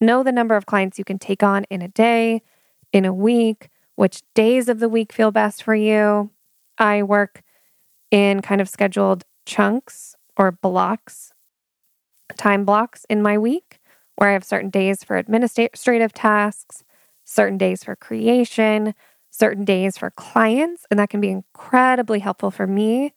know 0.01 0.23
the 0.23 0.31
number 0.31 0.55
of 0.55 0.65
clients 0.65 0.97
you 0.97 1.05
can 1.05 1.19
take 1.19 1.43
on 1.43 1.65
in 1.69 1.83
a 1.83 1.87
day, 1.87 2.41
in 2.91 3.05
a 3.05 3.13
week, 3.13 3.69
which 3.95 4.23
days 4.33 4.67
of 4.67 4.79
the 4.79 4.89
week 4.89 5.13
feel 5.13 5.29
best 5.29 5.61
for 5.61 5.75
you. 5.75 6.31
I 6.79 7.03
work 7.03 7.43
in 8.09 8.41
kind 8.41 8.59
of 8.59 8.67
scheduled 8.67 9.23
chunks 9.45 10.15
or 10.35 10.51
blocks, 10.51 11.31
time 12.37 12.65
blocks 12.65 13.05
in 13.07 13.21
my 13.21 13.37
week, 13.37 13.77
where 14.15 14.31
I 14.31 14.33
have 14.33 14.43
certain 14.43 14.71
days 14.71 15.03
for 15.03 15.15
administrative 15.15 16.11
tasks, 16.11 16.83
certain 17.23 17.59
days 17.59 17.83
for 17.83 17.95
creation, 17.95 18.95
certain 19.31 19.65
days 19.65 19.97
for 19.97 20.11
clients, 20.11 20.85
and 20.89 20.99
that 20.99 21.09
can 21.09 21.21
be 21.21 21.29
incredibly 21.29 22.19
helpful 22.19 22.51
for 22.51 22.67
me. 22.67 23.13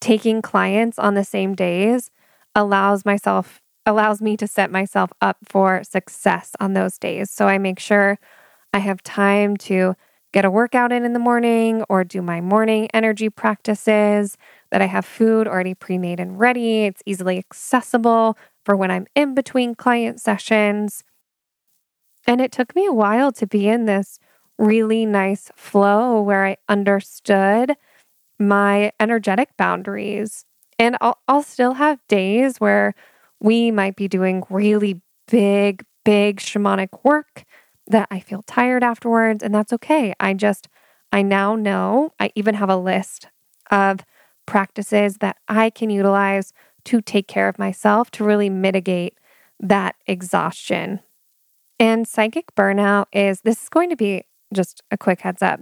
Taking 0.00 0.42
clients 0.42 0.98
on 0.98 1.14
the 1.14 1.24
same 1.24 1.54
days 1.54 2.10
allows 2.54 3.04
myself 3.04 3.60
allows 3.86 4.20
me 4.20 4.36
to 4.36 4.46
set 4.46 4.70
myself 4.70 5.10
up 5.20 5.38
for 5.48 5.82
success 5.82 6.54
on 6.60 6.74
those 6.74 6.98
days. 6.98 7.30
So 7.30 7.48
I 7.48 7.58
make 7.58 7.78
sure 7.78 8.18
I 8.74 8.78
have 8.78 9.02
time 9.02 9.56
to 9.58 9.94
get 10.32 10.44
a 10.44 10.50
workout 10.50 10.92
in 10.92 11.04
in 11.04 11.12
the 11.12 11.18
morning 11.18 11.82
or 11.88 12.04
do 12.04 12.22
my 12.22 12.40
morning 12.40 12.88
energy 12.94 13.28
practices, 13.30 14.36
that 14.70 14.82
I 14.82 14.86
have 14.86 15.04
food 15.04 15.48
already 15.48 15.74
pre-made 15.74 16.20
and 16.20 16.38
ready. 16.38 16.84
It's 16.84 17.02
easily 17.04 17.38
accessible 17.38 18.38
for 18.64 18.76
when 18.76 18.90
I'm 18.90 19.06
in 19.16 19.34
between 19.34 19.74
client 19.74 20.20
sessions. 20.20 21.02
And 22.26 22.40
it 22.40 22.52
took 22.52 22.76
me 22.76 22.86
a 22.86 22.92
while 22.92 23.32
to 23.32 23.46
be 23.46 23.66
in 23.68 23.86
this 23.86 24.18
really 24.60 25.06
nice 25.06 25.50
flow 25.56 26.20
where 26.20 26.46
I 26.46 26.56
understood 26.68 27.76
my 28.38 28.92
energetic 29.00 29.56
boundaries. 29.56 30.44
And 30.78 30.96
I'll, 31.00 31.18
I'll 31.26 31.42
still 31.42 31.74
have 31.74 31.98
days 32.08 32.58
where 32.58 32.94
we 33.40 33.70
might 33.70 33.96
be 33.96 34.06
doing 34.06 34.44
really 34.50 35.00
big, 35.26 35.84
big 36.04 36.38
shamanic 36.38 37.04
work 37.04 37.44
that 37.86 38.06
I 38.10 38.20
feel 38.20 38.42
tired 38.42 38.84
afterwards. 38.84 39.42
And 39.42 39.54
that's 39.54 39.72
okay. 39.72 40.14
I 40.20 40.34
just, 40.34 40.68
I 41.10 41.22
now 41.22 41.56
know, 41.56 42.12
I 42.20 42.30
even 42.34 42.54
have 42.54 42.70
a 42.70 42.76
list 42.76 43.28
of 43.70 44.00
practices 44.46 45.18
that 45.18 45.38
I 45.48 45.70
can 45.70 45.90
utilize 45.90 46.52
to 46.84 47.00
take 47.00 47.28
care 47.28 47.48
of 47.48 47.58
myself 47.58 48.10
to 48.12 48.24
really 48.24 48.50
mitigate 48.50 49.18
that 49.58 49.96
exhaustion. 50.06 51.00
And 51.78 52.06
psychic 52.06 52.54
burnout 52.54 53.06
is 53.12 53.40
this 53.40 53.62
is 53.62 53.68
going 53.68 53.90
to 53.90 53.96
be 53.96 54.24
just 54.52 54.82
a 54.90 54.96
quick 54.96 55.20
heads 55.20 55.42
up. 55.42 55.60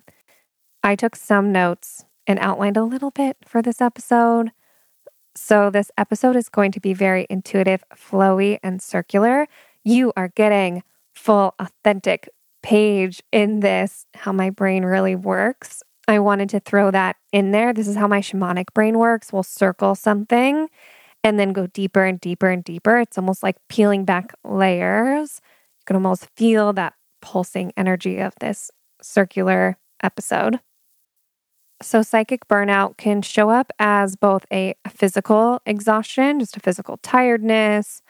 I 0.83 0.95
took 0.95 1.17
some 1.17 1.53
notes 1.53 2.05
and 2.27 2.39
outlined 2.39 2.77
a 2.77 2.85
little 2.85 3.11
bit 3.11 3.37
for 3.45 3.63
this 3.63 3.81
episode. 3.81 4.53
So, 5.35 5.71
this 5.71 5.91
episode 5.97 6.37
is 6.37 6.49
going 6.49 6.73
to 6.73 6.81
be 6.81 6.95
very 6.95 7.27
intuitive, 7.31 7.85
flowy, 7.95 8.59
and 8.63 8.83
circular. 8.83 9.47
You 9.85 10.13
are 10.17 10.29
getting 10.29 10.83
full, 11.15 11.55
authentic 11.59 12.29
Paige 12.63 13.23
in 13.31 13.61
this, 13.61 14.05
how 14.15 14.33
my 14.33 14.51
brain 14.51 14.85
really 14.85 15.15
works. 15.15 15.83
I 16.09 16.19
wanted 16.19 16.49
to 16.51 16.61
throw 16.61 16.91
that 16.91 17.17
in 17.33 17.53
there. 17.53 17.73
This 17.73 17.87
is 17.87 17.97
how 17.97 18.09
my 18.09 18.21
shamanic 18.21 18.73
brain 18.75 18.99
works. 18.99 19.33
We'll 19.33 19.43
circle 19.43 19.95
something 19.95 20.69
and 21.23 21.39
then 21.39 21.53
go 21.53 21.67
deeper 21.67 22.05
and 22.05 22.21
deeper 22.21 22.49
and 22.49 22.65
deeper. 22.65 22.99
It's 22.99 23.19
almost 23.19 23.43
like 23.43 23.57
peeling 23.69 24.05
back 24.05 24.35
layers. 24.45 25.41
You 25.79 25.85
can 25.87 25.97
almost 25.97 26.29
feel 26.37 26.73
that 26.73 26.95
pulsing 27.21 27.73
energy 27.77 28.19
of 28.19 28.35
this 28.41 28.71
circular 29.03 29.79
episode. 30.03 30.61
So, 31.81 32.03
psychic 32.03 32.49
burnout 32.49 32.97
can 32.97 33.23
show 33.23 33.51
up 33.51 33.73
as 33.79 34.17
both 34.17 34.45
a 34.53 34.75
physical 34.89 35.61
exhaustion, 35.65 36.41
just 36.41 36.57
a 36.57 36.61
physical 36.61 36.99
tiredness, 37.03 38.03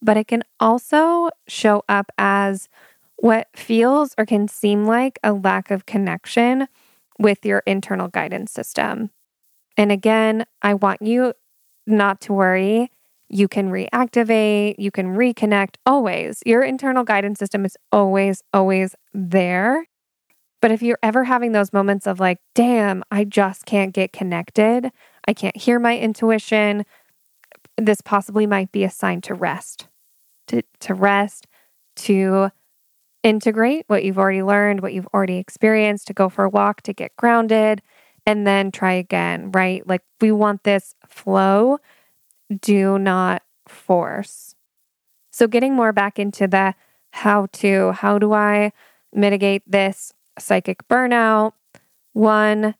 but 0.00 0.16
it 0.16 0.28
can 0.28 0.44
also 0.60 1.30
show 1.48 1.82
up 1.88 2.12
as 2.18 2.68
what 3.16 3.48
feels 3.56 4.14
or 4.18 4.26
can 4.26 4.46
seem 4.46 4.86
like 4.86 5.18
a 5.24 5.32
lack 5.32 5.70
of 5.70 5.86
connection 5.86 6.68
with 7.18 7.44
your 7.44 7.62
internal 7.66 8.08
guidance 8.08 8.52
system. 8.52 9.10
And 9.76 9.92
again, 9.92 10.46
I 10.62 10.74
want 10.74 11.02
you 11.02 11.34
not 11.86 12.20
to 12.22 12.32
worry. 12.32 12.90
You 13.28 13.48
can 13.48 13.70
reactivate, 13.70 14.76
you 14.78 14.90
can 14.90 15.16
reconnect 15.16 15.76
always. 15.84 16.42
Your 16.46 16.62
internal 16.62 17.04
guidance 17.04 17.38
system 17.38 17.64
is 17.64 17.76
always, 17.90 18.42
always 18.52 18.94
there. 19.12 19.86
But 20.66 20.72
if 20.72 20.82
you're 20.82 20.98
ever 21.00 21.22
having 21.22 21.52
those 21.52 21.72
moments 21.72 22.08
of 22.08 22.18
like, 22.18 22.40
damn, 22.56 23.04
I 23.08 23.22
just 23.22 23.66
can't 23.66 23.94
get 23.94 24.12
connected, 24.12 24.90
I 25.28 25.32
can't 25.32 25.56
hear 25.56 25.78
my 25.78 25.96
intuition, 25.96 26.84
this 27.76 28.00
possibly 28.00 28.48
might 28.48 28.72
be 28.72 28.82
a 28.82 28.90
sign 28.90 29.20
to 29.20 29.34
rest, 29.34 29.86
to, 30.48 30.62
to 30.80 30.92
rest, 30.92 31.46
to 31.98 32.50
integrate 33.22 33.84
what 33.86 34.02
you've 34.02 34.18
already 34.18 34.42
learned, 34.42 34.80
what 34.80 34.92
you've 34.92 35.06
already 35.14 35.36
experienced, 35.36 36.08
to 36.08 36.12
go 36.12 36.28
for 36.28 36.46
a 36.46 36.50
walk, 36.50 36.82
to 36.82 36.92
get 36.92 37.14
grounded, 37.14 37.80
and 38.26 38.44
then 38.44 38.72
try 38.72 38.94
again, 38.94 39.52
right? 39.52 39.86
Like 39.86 40.02
we 40.20 40.32
want 40.32 40.64
this 40.64 40.96
flow. 41.06 41.78
Do 42.60 42.98
not 42.98 43.44
force. 43.68 44.56
So, 45.30 45.46
getting 45.46 45.76
more 45.76 45.92
back 45.92 46.18
into 46.18 46.48
the 46.48 46.74
how 47.12 47.46
to, 47.52 47.92
how 47.92 48.18
do 48.18 48.32
I 48.32 48.72
mitigate 49.12 49.62
this 49.64 50.12
psychic 50.38 50.86
burnout. 50.88 51.52
One, 52.12 52.74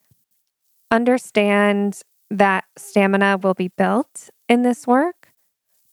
understand 0.90 2.00
that 2.30 2.64
stamina 2.76 3.38
will 3.42 3.54
be 3.54 3.68
built 3.68 4.30
in 4.48 4.62
this 4.62 4.86
work. 4.86 5.32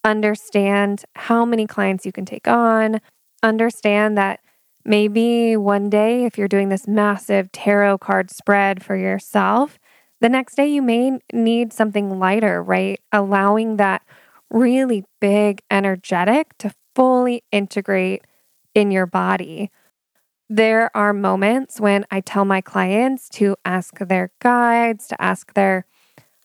understand 0.03 1.03
how 1.15 1.45
many 1.45 1.65
clients 1.65 2.05
you 2.05 2.11
can 2.11 2.25
take 2.25 2.47
on, 2.47 2.99
understand 3.41 4.17
that 4.17 4.39
maybe 4.85 5.55
one 5.55 5.89
day, 5.89 6.25
if 6.25 6.37
you're 6.37 6.47
doing 6.47 6.69
this 6.69 6.87
massive 6.87 7.51
tarot 7.51 7.97
card 7.99 8.29
spread 8.29 8.83
for 8.83 8.95
yourself, 8.95 9.79
the 10.21 10.29
next 10.29 10.55
day 10.55 10.67
you 10.67 10.81
may 10.81 11.19
need 11.31 11.73
something 11.73 12.19
lighter, 12.19 12.61
right? 12.61 12.99
Allowing 13.11 13.77
that 13.77 14.01
really 14.49 15.03
big 15.19 15.61
energetic 15.71 16.57
to 16.59 16.73
fully 16.95 17.43
integrate 17.51 18.25
in 18.75 18.91
your 18.91 19.05
body. 19.05 19.71
There 20.55 20.95
are 20.95 21.13
moments 21.13 21.81
when 21.81 22.05
I 22.11 22.21
tell 22.21 22.45
my 22.45 22.61
clients 22.61 23.27
to 23.29 23.55
ask 23.65 23.97
their 23.97 24.29
guides, 24.39 25.07
to 25.07 25.19
ask 25.19 25.51
their 25.55 25.87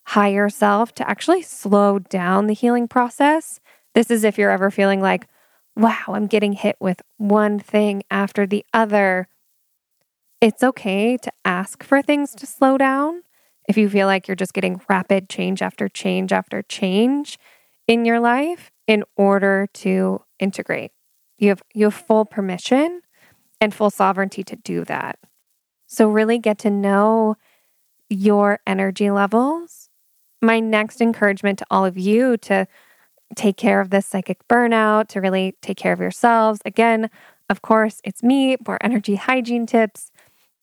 higher 0.05 0.49
self 0.49 0.95
to 0.95 1.07
actually 1.07 1.43
slow 1.43 1.99
down 1.99 2.47
the 2.47 2.55
healing 2.55 2.89
process. 2.89 3.61
This 3.95 4.11
is 4.11 4.25
if 4.25 4.39
you're 4.39 4.51
ever 4.51 4.71
feeling 4.71 5.03
like, 5.03 5.29
wow, 5.77 6.05
I'm 6.09 6.27
getting 6.27 6.55
hit 6.55 6.77
with 6.81 7.03
one 7.19 7.59
thing 7.59 8.03
after 8.11 8.47
the 8.47 8.65
other. 8.73 9.29
It's 10.41 10.63
okay 10.63 11.19
to 11.19 11.31
ask 11.45 11.85
for 11.85 12.01
things 12.01 12.35
to 12.37 12.47
slow 12.47 12.79
down. 12.79 13.25
If 13.69 13.77
you 13.77 13.91
feel 13.91 14.07
like 14.07 14.27
you're 14.27 14.37
just 14.37 14.55
getting 14.55 14.81
rapid 14.89 15.29
change 15.29 15.61
after 15.61 15.87
change 15.87 16.33
after 16.33 16.63
change 16.63 17.39
in 17.87 18.07
your 18.07 18.21
life 18.21 18.71
in 18.87 19.05
order 19.19 19.69
to 19.75 20.23
integrate. 20.39 20.93
You 21.37 21.51
have 21.51 21.63
you 21.75 21.85
have 21.85 21.95
full 21.95 22.25
permission 22.25 23.03
and 23.61 23.75
full 23.75 23.91
sovereignty 23.91 24.43
to 24.45 24.57
do 24.57 24.85
that. 24.85 25.19
So 25.87 26.09
really 26.09 26.39
get 26.39 26.59
to 26.59 26.71
know 26.71 27.37
your 28.11 28.61
energy 28.67 29.11
levels. 29.11 29.89
My 30.41 30.61
next 30.61 31.01
encouragement 31.01 31.59
to 31.59 31.67
all 31.71 31.85
of 31.85 31.99
you 31.99 32.37
to 32.39 32.67
take 33.35 33.57
care 33.57 33.81
of 33.81 33.91
this 33.91 34.07
psychic 34.07 34.47
burnout, 34.49 35.09
to 35.09 35.21
really 35.21 35.57
take 35.61 35.77
care 35.77 35.93
of 35.93 36.01
yourselves. 36.01 36.61
Again, 36.65 37.11
of 37.51 37.63
course, 37.63 38.01
it's 38.05 38.23
me, 38.23 38.57
more 38.67 38.79
energy 38.81 39.17
hygiene 39.17 39.67
tips 39.67 40.11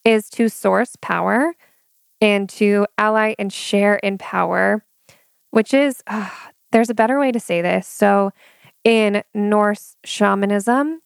is 0.03 0.29
to 0.29 0.49
source 0.49 0.95
power 1.01 1.53
and 2.21 2.47
to 2.49 2.85
ally 2.97 3.33
and 3.37 3.51
share 3.51 3.95
in 3.95 4.17
power, 4.17 4.85
which 5.51 5.73
is, 5.73 6.01
uh, 6.07 6.29
there's 6.71 6.89
a 6.89 6.95
better 6.95 7.19
way 7.19 7.31
to 7.31 7.39
say 7.39 7.61
this. 7.61 7.87
So, 7.87 8.31
in 8.83 9.23
Norse 9.33 9.97
shamanism, 10.05 11.01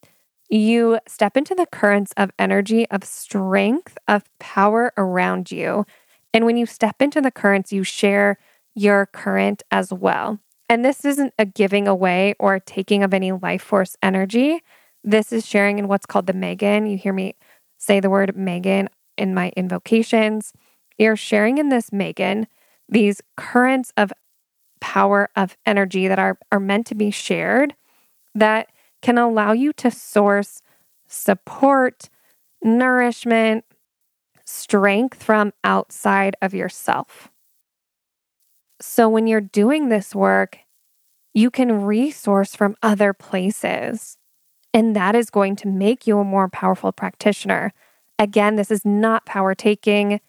you 0.49 0.99
step 1.07 1.37
into 1.37 1.53
the 1.53 1.67
currents 1.67 2.11
of 2.17 2.31
energy, 2.39 2.89
of 2.89 3.03
strength, 3.03 3.97
of 4.07 4.23
power 4.39 4.91
around 4.97 5.51
you. 5.51 5.85
And 6.33 6.45
when 6.45 6.57
you 6.57 6.65
step 6.65 7.01
into 7.01 7.21
the 7.21 7.31
currents, 7.31 7.71
you 7.71 7.83
share 7.83 8.37
your 8.75 9.05
current 9.05 9.63
as 9.71 9.93
well. 9.93 10.39
And 10.67 10.85
this 10.85 11.05
isn't 11.05 11.33
a 11.39 11.45
giving 11.45 11.87
away 11.87 12.35
or 12.39 12.59
taking 12.59 13.03
of 13.03 13.13
any 13.13 13.31
life 13.31 13.63
force 13.63 13.95
energy. 14.01 14.61
This 15.03 15.31
is 15.31 15.45
sharing 15.45 15.79
in 15.79 15.87
what's 15.87 16.05
called 16.05 16.27
the 16.27 16.33
Megin. 16.33 16.89
You 16.89 16.97
hear 16.97 17.13
me 17.13 17.35
say 17.77 17.99
the 17.99 18.09
word 18.09 18.35
Megin 18.35 18.87
in 19.17 19.33
my 19.33 19.51
invocations. 19.55 20.53
You're 20.97 21.15
sharing 21.15 21.57
in 21.57 21.69
this 21.69 21.89
Megin 21.89 22.45
these 22.87 23.21
currents 23.37 23.93
of 23.97 24.11
power 24.81 25.29
of 25.35 25.57
energy 25.65 26.07
that 26.07 26.19
are, 26.19 26.37
are 26.51 26.59
meant 26.59 26.87
to 26.87 26.95
be 26.95 27.11
shared 27.11 27.75
that 28.35 28.69
can 29.01 29.17
allow 29.17 29.51
you 29.51 29.73
to 29.73 29.91
source 29.91 30.61
support, 31.07 32.09
nourishment, 32.63 33.65
strength 34.45 35.21
from 35.21 35.53
outside 35.63 36.35
of 36.41 36.53
yourself. 36.53 37.29
So 38.81 39.09
when 39.09 39.27
you're 39.27 39.41
doing 39.41 39.89
this 39.89 40.15
work, 40.15 40.59
you 41.33 41.51
can 41.51 41.83
resource 41.83 42.55
from 42.55 42.75
other 42.81 43.13
places. 43.13 44.17
And 44.73 44.95
that 44.95 45.15
is 45.15 45.29
going 45.29 45.55
to 45.57 45.67
make 45.67 46.07
you 46.07 46.19
a 46.19 46.23
more 46.23 46.47
powerful 46.47 46.91
practitioner. 46.91 47.73
Again, 48.17 48.55
this 48.55 48.71
is 48.71 48.85
not 48.85 49.25
power 49.25 49.55
taking. 49.55 50.21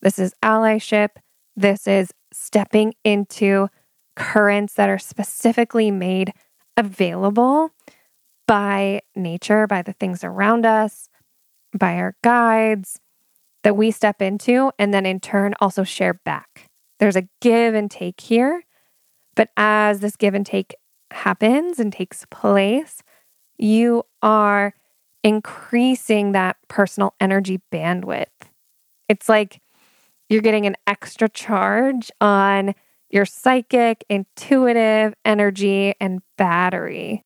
This 0.00 0.18
is 0.18 0.34
allyship. 0.42 1.10
This 1.56 1.86
is 1.86 2.12
stepping 2.32 2.94
into 3.04 3.68
currents 4.16 4.74
that 4.74 4.88
are 4.88 4.98
specifically 4.98 5.90
made 5.90 6.32
available 6.76 7.72
by 8.48 9.02
nature, 9.14 9.68
by 9.68 9.82
the 9.82 9.92
things 9.92 10.24
around 10.24 10.66
us, 10.66 11.08
by 11.78 11.96
our 11.98 12.16
guides 12.24 12.98
that 13.62 13.76
we 13.76 13.92
step 13.92 14.20
into, 14.20 14.72
and 14.78 14.92
then 14.92 15.06
in 15.06 15.20
turn 15.20 15.54
also 15.60 15.84
share 15.84 16.14
back. 16.14 16.64
There's 16.98 17.14
a 17.14 17.28
give 17.40 17.74
and 17.74 17.88
take 17.88 18.20
here. 18.20 18.64
But 19.36 19.50
as 19.56 20.00
this 20.00 20.16
give 20.16 20.34
and 20.34 20.44
take 20.44 20.74
happens 21.12 21.78
and 21.78 21.92
takes 21.92 22.24
place, 22.30 23.02
you 23.56 24.04
are 24.22 24.74
increasing 25.22 26.32
that 26.32 26.56
personal 26.68 27.14
energy 27.20 27.60
bandwidth. 27.72 28.26
It's 29.08 29.28
like 29.28 29.60
you're 30.28 30.42
getting 30.42 30.66
an 30.66 30.76
extra 30.86 31.28
charge 31.28 32.10
on 32.20 32.74
your 33.10 33.26
psychic, 33.26 34.04
intuitive 34.08 35.14
energy, 35.24 35.94
and 36.00 36.20
battery. 36.36 37.24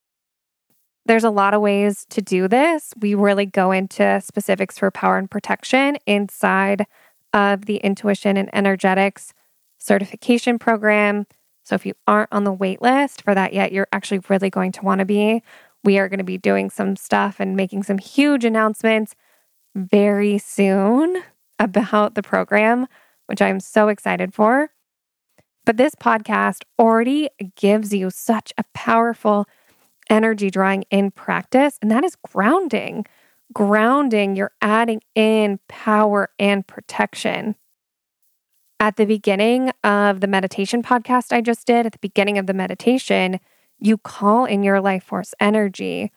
There's 1.07 1.25
a 1.25 1.31
lot 1.31 1.55
of 1.55 1.61
ways 1.61 2.07
to 2.11 2.23
do 2.23 2.47
this. 2.47 2.93
We 3.01 3.15
really 3.15 3.47
go 3.47 3.73
into 3.73 4.21
specifics 4.21 4.79
for 4.79 4.91
power 4.91 5.19
and 5.19 5.31
protection 5.31 5.97
inside 6.07 6.87
of 7.33 7.67
the 7.67 7.77
intuition 7.79 8.37
and 8.37 8.49
energetics 8.53 9.33
certification 9.79 10.59
program. 10.59 11.27
So 11.65 11.75
if 11.75 11.85
you 11.85 11.95
aren't 12.07 12.33
on 12.33 12.45
the 12.45 12.53
wait 12.53 12.81
list 12.83 13.23
for 13.23 13.35
that 13.35 13.53
yet, 13.53 13.73
you're 13.73 13.89
actually 13.93 14.21
really 14.29 14.51
going 14.51 14.73
to 14.73 14.83
want 14.83 15.01
to 15.01 15.05
be. 15.05 15.43
We 15.85 15.99
are 15.99 16.09
going 16.09 16.19
to 16.19 16.25
be 16.25 16.39
doing 16.39 16.71
some 16.71 16.95
stuff 16.95 17.37
and 17.41 17.57
making 17.57 17.83
some 17.83 17.99
huge 17.99 18.45
announcements 18.45 19.15
very 19.75 20.39
soon 20.39 21.23
about 21.59 22.15
the 22.15 22.23
program, 22.23 22.87
which 23.27 23.43
I'm 23.43 23.59
so 23.59 23.89
excited 23.89 24.35
for. 24.35 24.71
But 25.65 25.77
this 25.77 25.95
podcast 25.95 26.63
already 26.79 27.29
gives 27.57 27.93
you 27.93 28.11
such 28.11 28.53
a 28.59 28.65
powerful 28.75 29.47
energy 30.13 30.51
drawing 30.51 30.85
in 30.91 31.11
practice, 31.11 31.79
and 31.81 31.91
that 31.91 32.05
is 32.05 32.15
grounding. 32.17 33.05
Grounding, 33.53 34.37
you're 34.37 34.53
adding 34.61 35.01
in 35.15 35.59
power 35.69 36.29
and 36.39 36.67
protection. 36.67 37.57
At 38.79 38.97
the 38.97 39.07
beginning 39.07 39.73
of 39.83 40.21
the 40.21 40.27
meditation 40.27 40.83
podcast 40.83 41.33
I 41.33 41.41
just 41.41 41.67
did, 41.67 41.87
at 41.87 41.93
the 41.93 41.99
beginning 41.99 42.39
of 42.39 42.47
the 42.47 42.55
meditation, 42.55 43.41
you 43.79 43.99
call 43.99 44.45
in 44.45 44.63
your 44.63 44.81
life 44.81 45.05
force 45.05 45.35
energy. 45.41 46.13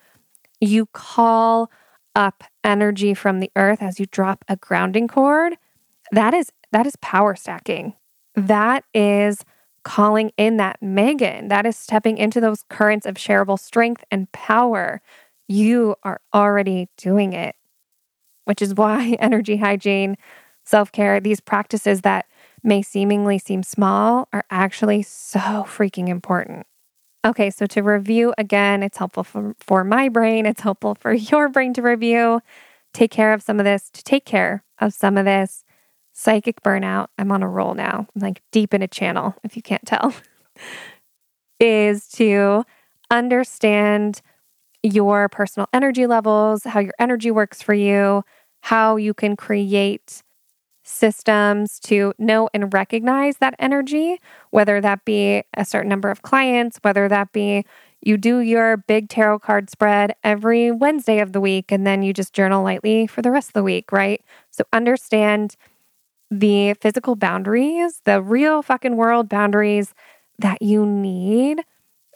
You 0.60 0.88
call 0.88 1.72
up 2.16 2.44
energy 2.64 3.14
from 3.14 3.40
the 3.40 3.52
earth 3.56 3.82
as 3.82 4.00
you 4.00 4.06
drop 4.08 4.44
a 4.48 4.56
grounding 4.56 5.08
cord. 5.08 5.54
That 6.12 6.34
is 6.34 6.52
that 6.72 6.86
is 6.86 6.96
power 6.98 7.36
stacking. 7.36 7.94
That 8.36 8.84
is 8.94 9.44
calling 9.86 10.32
in 10.36 10.58
that 10.58 10.82
Megin. 10.82 11.48
That 11.48 11.66
is 11.66 11.78
stepping 11.78 12.18
into 12.18 12.42
those 12.42 12.66
currents 12.70 13.06
of 13.06 13.16
shareable 13.16 13.58
strength 13.58 14.04
and 14.12 14.30
power. 14.34 15.00
You 15.48 15.96
are 16.04 16.20
already 16.34 16.90
doing 16.98 17.32
it, 17.32 17.56
which 18.44 18.62
is 18.62 18.74
why 18.74 19.12
energy 19.20 19.58
hygiene, 19.58 20.18
self 20.66 20.92
care, 20.92 21.22
these 21.22 21.40
practices 21.40 22.02
that 22.02 22.26
may 22.64 22.82
seemingly 22.82 23.38
seem 23.38 23.62
small 23.64 24.28
are 24.34 24.44
actually 24.50 25.04
so 25.04 25.40
freaking 25.40 26.10
important. 26.10 26.66
Okay, 27.24 27.50
so 27.50 27.66
to 27.68 27.82
review 27.82 28.34
again, 28.38 28.84
it's 28.84 28.98
helpful 28.98 29.24
for, 29.24 29.56
for 29.60 29.84
my 29.84 30.10
brain, 30.10 30.46
it's 30.46 30.62
helpful 30.62 30.96
for 30.96 31.14
your 31.14 31.48
brain 31.48 31.74
to 31.76 31.82
review, 31.82 32.42
take 32.94 33.12
care 33.12 33.34
of 33.34 33.44
some 33.44 33.60
of 33.60 33.66
this, 33.66 33.90
to 33.92 34.04
take 34.04 34.26
care 34.26 34.64
of 34.80 34.94
some 34.94 35.16
of 35.18 35.26
this 35.26 35.65
psychic 36.16 36.64
burnout. 36.64 37.08
I'm 37.18 37.32
on 37.32 37.44
a 37.44 37.50
roll 37.50 37.76
now, 37.76 38.08
I'm 38.16 38.22
like 38.22 38.42
deep 38.52 38.74
in 38.74 38.82
a 38.82 38.88
channel, 38.88 39.36
if 39.44 39.56
you 39.56 39.62
can't 39.62 39.86
tell, 39.86 40.16
is 41.60 42.08
to 42.14 42.64
understand 43.12 44.22
your 44.82 45.28
personal 45.28 45.68
energy 45.74 46.08
levels, 46.08 46.64
how 46.64 46.80
your 46.80 46.94
energy 47.00 47.32
works 47.32 47.62
for 47.62 47.74
you, 47.74 48.24
how 48.62 48.96
you 48.96 49.14
can 49.14 49.36
create 49.36 50.24
systems 50.84 51.80
to 51.80 52.14
know 52.18 52.48
and 52.54 52.74
recognize 52.74 53.38
that 53.38 53.56
energy, 53.60 54.20
whether 54.52 54.80
that 54.80 55.04
be 55.04 55.44
a 55.56 55.66
certain 55.66 55.90
number 55.90 56.10
of 56.10 56.22
clients, 56.22 56.78
whether 56.84 57.10
that 57.10 57.32
be 57.34 57.66
you 58.02 58.18
do 58.18 58.40
your 58.40 58.78
big 58.78 59.10
tarot 59.10 59.40
card 59.40 59.70
spread 59.70 60.16
every 60.24 60.72
Wednesday 60.72 61.20
of 61.20 61.34
the 61.34 61.42
week 61.42 61.72
and 61.72 61.86
then 61.86 62.04
you 62.04 62.14
just 62.14 62.34
journal 62.34 62.64
lightly 62.64 63.08
for 63.08 63.24
the 63.24 63.32
rest 63.32 63.50
of 63.50 63.54
the 63.54 63.64
week, 63.64 63.92
right? 63.92 64.22
So 64.52 64.64
understand 64.72 65.56
the 66.32 66.74
physical 66.82 67.16
boundaries, 67.16 68.02
the 68.06 68.22
real 68.22 68.62
fucking 68.62 68.96
world 68.96 69.30
boundaries 69.30 69.94
that 70.40 70.62
you 70.62 70.86
need 70.86 71.62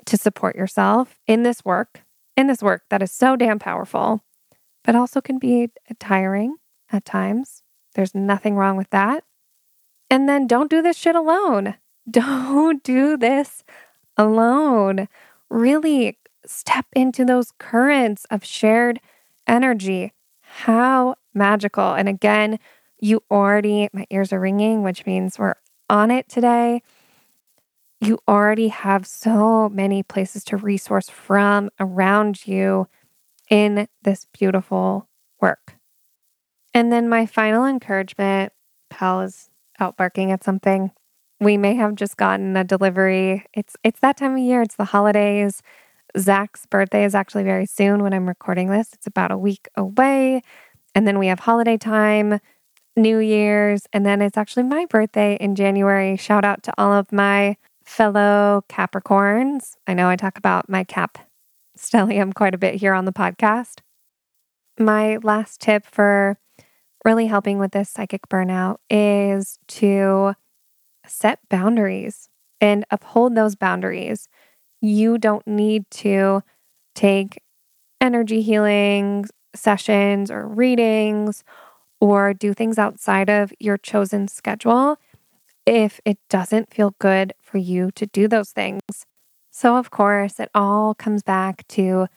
to 0.05 0.17
support 0.17 0.55
yourself 0.55 1.19
in 1.27 1.43
this 1.43 1.63
work, 1.63 2.01
in 2.35 2.47
this 2.47 2.61
work 2.61 2.83
that 2.89 3.01
is 3.01 3.11
so 3.11 3.35
damn 3.35 3.59
powerful, 3.59 4.23
but 4.83 4.95
also 4.95 5.21
can 5.21 5.37
be 5.37 5.69
tiring 5.99 6.55
at 6.91 7.05
times. 7.05 7.61
There's 7.95 8.15
nothing 8.15 8.55
wrong 8.55 8.77
with 8.77 8.89
that. 8.89 9.23
And 10.09 10.27
then 10.27 10.47
don't 10.47 10.69
do 10.69 10.81
this 10.81 10.97
shit 10.97 11.15
alone. 11.15 11.75
Don't 12.09 12.81
do 12.81 13.17
this 13.17 13.63
alone. 14.17 15.07
really 15.51 16.17
step 16.43 16.87
into 16.93 17.23
those 17.23 17.51
currents 17.59 18.25
of 18.31 18.43
shared 18.43 18.99
energy. 19.45 20.13
How 20.41 21.15
magical. 21.35 21.93
And 21.93 22.09
again, 22.09 22.57
you 22.99 23.21
already, 23.31 23.89
my 23.93 24.05
ears 24.09 24.33
are 24.33 24.39
ringing, 24.39 24.83
which 24.83 25.05
means 25.05 25.39
we're 25.39 25.55
on 25.89 26.11
it 26.11 26.29
today. 26.29 26.81
You 28.01 28.19
already 28.27 28.69
have 28.69 29.05
so 29.05 29.69
many 29.69 30.03
places 30.03 30.43
to 30.45 30.57
resource 30.57 31.09
from 31.09 31.69
around 31.79 32.47
you 32.47 32.87
in 33.49 33.87
this 34.03 34.27
beautiful 34.37 35.09
work. 35.41 35.75
And 36.73 36.91
then 36.91 37.09
my 37.09 37.25
final 37.25 37.65
encouragement 37.65 38.53
Pal 38.89 39.21
is 39.21 39.49
out 39.79 39.97
barking 39.97 40.31
at 40.31 40.43
something. 40.43 40.91
We 41.39 41.57
may 41.57 41.75
have 41.75 41.95
just 41.95 42.17
gotten 42.17 42.57
a 42.57 42.63
delivery. 42.63 43.45
It's 43.53 43.75
it's 43.83 43.99
that 44.01 44.17
time 44.17 44.33
of 44.33 44.39
year. 44.39 44.61
It's 44.61 44.75
the 44.75 44.85
holidays. 44.85 45.61
Zach's 46.17 46.65
birthday 46.65 47.05
is 47.05 47.15
actually 47.15 47.43
very 47.43 47.65
soon 47.65 48.03
when 48.03 48.13
I'm 48.13 48.27
recording 48.27 48.69
this. 48.69 48.89
It's 48.93 49.07
about 49.07 49.31
a 49.31 49.37
week 49.37 49.69
away. 49.75 50.41
And 50.95 51.07
then 51.07 51.19
we 51.19 51.27
have 51.27 51.39
holiday 51.39 51.77
time, 51.77 52.39
New 52.95 53.19
Year's, 53.19 53.87
and 53.93 54.05
then 54.05 54.21
it's 54.21 54.37
actually 54.37 54.63
my 54.63 54.85
birthday 54.85 55.35
in 55.39 55.55
January. 55.55 56.17
Shout 56.17 56.43
out 56.43 56.63
to 56.63 56.73
all 56.77 56.93
of 56.93 57.11
my 57.11 57.57
fellow 57.83 58.63
Capricorns. 58.69 59.75
I 59.87 59.93
know 59.93 60.09
I 60.09 60.15
talk 60.15 60.37
about 60.37 60.69
my 60.69 60.83
Cap 60.83 61.17
stellium 61.77 62.33
quite 62.33 62.53
a 62.53 62.57
bit 62.57 62.75
here 62.75 62.93
on 62.93 63.05
the 63.05 63.13
podcast. 63.13 63.79
My 64.77 65.17
last 65.17 65.61
tip 65.61 65.85
for 65.85 66.37
really 67.05 67.27
helping 67.27 67.57
with 67.57 67.71
this 67.71 67.89
psychic 67.89 68.27
burnout 68.29 68.77
is 68.89 69.59
to 69.67 70.35
set 71.05 71.39
boundaries 71.49 72.29
and 72.61 72.85
uphold 72.91 73.35
those 73.35 73.55
boundaries. 73.55 74.27
You 74.81 75.17
don't 75.17 75.47
need 75.47 75.89
to 75.91 76.43
take 76.95 77.41
energy 78.01 78.41
healing 78.41 79.25
sessions 79.55 80.29
or 80.29 80.47
readings 80.47 81.43
or 81.99 82.33
do 82.33 82.53
things 82.53 82.77
outside 82.77 83.29
of 83.29 83.53
your 83.59 83.77
chosen 83.77 84.27
schedule 84.27 84.97
if 85.65 85.99
it 86.05 86.17
doesn't 86.29 86.73
feel 86.73 86.95
good 86.99 87.33
for 87.41 87.57
you 87.57 87.91
to 87.91 88.05
do 88.07 88.27
those 88.27 88.51
things. 88.51 88.81
So, 89.51 89.77
of 89.77 89.91
course, 89.91 90.39
it 90.39 90.49
all 90.55 90.95
comes 90.95 91.23
back 91.23 91.67
to 91.69 92.07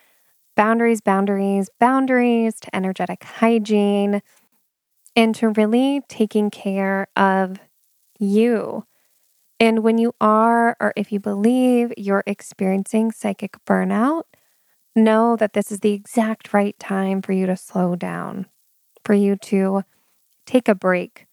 boundaries, 0.57 1.01
boundaries, 1.01 1.69
boundaries, 1.81 2.61
to 2.61 2.75
energetic 2.77 3.25
hygiene, 3.25 4.23
and 5.17 5.35
to 5.37 5.49
really 5.51 6.03
taking 6.09 6.51
care 6.51 7.09
of 7.17 7.59
you. 8.19 8.85
And 9.61 9.83
when 9.83 9.99
you 9.99 10.15
are, 10.21 10.77
or 10.81 10.93
if 10.97 11.13
you 11.13 11.21
believe 11.21 11.93
you're 11.97 12.25
experiencing 12.27 13.13
psychic 13.13 13.57
burnout, 13.67 14.25
know 14.97 15.37
that 15.37 15.53
this 15.53 15.71
is 15.73 15.81
the 15.81 15.93
exact 15.93 16.53
right 16.53 16.79
time 16.79 17.23
for 17.23 17.33
you 17.33 17.47
to 17.47 17.57
slow 17.57 17.97
down, 17.97 18.47
for 19.05 19.15
you 19.15 19.37
to 19.37 19.83
take 20.47 20.69
a 20.69 20.75
break, 20.75 21.27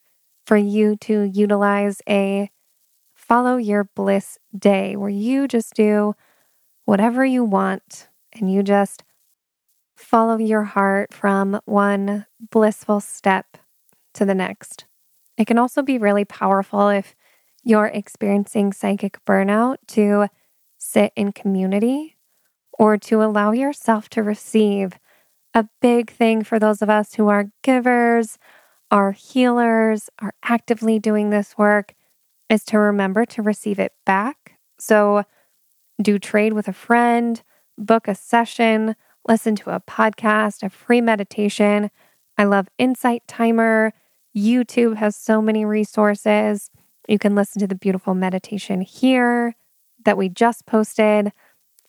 for 0.45 0.58
you 0.58 0.95
to 0.97 1.23
utilize 1.23 2.01
a 2.08 2.49
follow 3.15 3.58
your 3.58 3.84
bliss 3.84 4.38
day 4.58 4.95
where 4.95 5.10
you 5.10 5.47
just 5.47 5.73
do 5.75 6.15
whatever 6.86 7.23
you 7.23 7.43
want 7.43 8.08
and 8.34 8.51
you 8.51 8.63
just 8.63 9.03
follow 9.95 10.38
your 10.38 10.63
heart 10.63 11.13
from 11.13 11.60
one 11.65 12.25
blissful 12.51 12.99
step 12.99 13.58
to 14.13 14.25
the 14.25 14.34
next. 14.34 14.86
It 15.38 15.45
can 15.45 15.58
also 15.58 15.84
be 15.84 15.97
really 15.97 16.25
powerful 16.25 16.89
if 16.89 17.15
you're 17.63 17.88
experiencing 17.88 18.73
psychic 18.73 19.23
burnout 19.25 19.77
to 19.88 20.27
sit 20.77 21.12
in 21.15 21.32
community 21.32 22.15
or 22.73 22.97
to 22.97 23.21
allow 23.21 23.51
yourself 23.51 24.10
to 24.10 24.23
receive. 24.23 24.97
A 25.53 25.67
big 25.81 26.12
thing 26.12 26.43
for 26.43 26.59
those 26.59 26.81
of 26.81 26.89
us 26.89 27.15
who 27.15 27.27
are 27.27 27.51
givers, 27.63 28.38
are 28.91 29.12
healers, 29.12 30.09
are 30.19 30.33
actively 30.43 30.99
doing 30.99 31.29
this 31.29 31.57
work 31.57 31.93
is 32.49 32.63
to 32.65 32.79
remember 32.79 33.25
to 33.25 33.41
receive 33.41 33.79
it 33.79 33.93
back. 34.05 34.53
So, 34.79 35.23
do 36.01 36.17
trade 36.17 36.53
with 36.53 36.67
a 36.67 36.73
friend, 36.73 37.41
book 37.77 38.07
a 38.07 38.15
session, 38.15 38.95
listen 39.27 39.55
to 39.57 39.71
a 39.71 39.79
podcast, 39.79 40.63
a 40.63 40.69
free 40.69 41.01
meditation. 41.01 41.91
I 42.38 42.45
love 42.45 42.69
Insight 42.77 43.23
Timer. 43.27 43.93
YouTube 44.35 44.95
has 44.95 45.15
so 45.15 45.41
many 45.41 45.65
resources. 45.65 46.69
You 47.07 47.19
can 47.19 47.35
listen 47.35 47.59
to 47.59 47.67
the 47.67 47.75
beautiful 47.75 48.13
meditation 48.13 48.81
here 48.81 49.55
that 50.05 50.17
we 50.17 50.29
just 50.29 50.65
posted, 50.65 51.31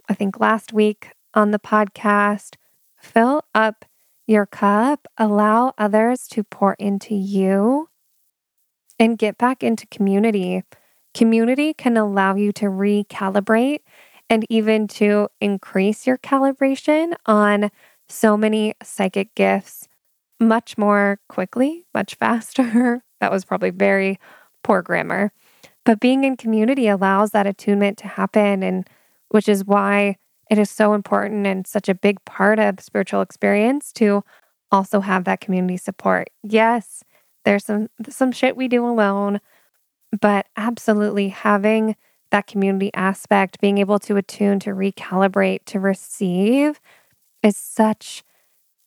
I 0.08 0.14
think 0.14 0.40
last 0.40 0.72
week 0.72 1.12
on 1.34 1.50
the 1.52 1.58
podcast. 1.58 2.56
Fill 3.00 3.42
up 3.54 3.84
your 4.26 4.46
cup, 4.46 5.08
allow 5.16 5.72
others 5.76 6.28
to 6.28 6.44
pour 6.44 6.74
into 6.74 7.14
you, 7.14 7.88
and 8.98 9.18
get 9.18 9.38
back 9.38 9.62
into 9.62 9.86
community. 9.88 10.62
Community 11.14 11.74
can 11.74 11.96
allow 11.96 12.36
you 12.36 12.52
to 12.52 12.66
recalibrate 12.66 13.80
and 14.28 14.46
even 14.48 14.86
to 14.86 15.28
increase 15.40 16.06
your 16.06 16.18
calibration 16.18 17.14
on 17.26 17.70
so 18.08 18.36
many 18.36 18.74
psychic 18.82 19.34
gifts 19.34 19.88
much 20.38 20.78
more 20.78 21.20
quickly, 21.28 21.86
much 21.94 22.14
faster. 22.14 23.02
that 23.20 23.32
was 23.32 23.44
probably 23.44 23.70
very 23.70 24.18
poor 24.62 24.82
grammar. 24.82 25.32
But 25.84 26.00
being 26.00 26.24
in 26.24 26.36
community 26.36 26.88
allows 26.88 27.30
that 27.30 27.46
attunement 27.46 27.98
to 27.98 28.08
happen, 28.08 28.62
and 28.62 28.88
which 29.30 29.48
is 29.48 29.64
why 29.64 30.16
it 30.50 30.58
is 30.58 30.70
so 30.70 30.94
important 30.94 31.46
and 31.46 31.66
such 31.66 31.88
a 31.88 31.94
big 31.94 32.24
part 32.26 32.58
of 32.58 32.80
spiritual 32.80 33.22
experience 33.22 33.92
to 33.94 34.24
also 34.72 35.00
have 35.00 35.24
that 35.24 35.40
community 35.40 35.76
support. 35.76 36.30
Yes, 36.42 37.04
there's 37.44 37.64
some 37.64 37.88
some 38.08 38.32
shit 38.32 38.56
we 38.56 38.68
do 38.68 38.86
alone, 38.86 39.40
but 40.20 40.46
absolutely 40.56 41.28
having 41.28 41.96
that 42.30 42.46
community 42.46 42.90
aspect, 42.94 43.60
being 43.60 43.78
able 43.78 43.98
to 44.00 44.16
attune, 44.16 44.60
to 44.60 44.70
recalibrate, 44.70 45.64
to 45.66 45.80
receive 45.80 46.80
is 47.42 47.56
such 47.56 48.22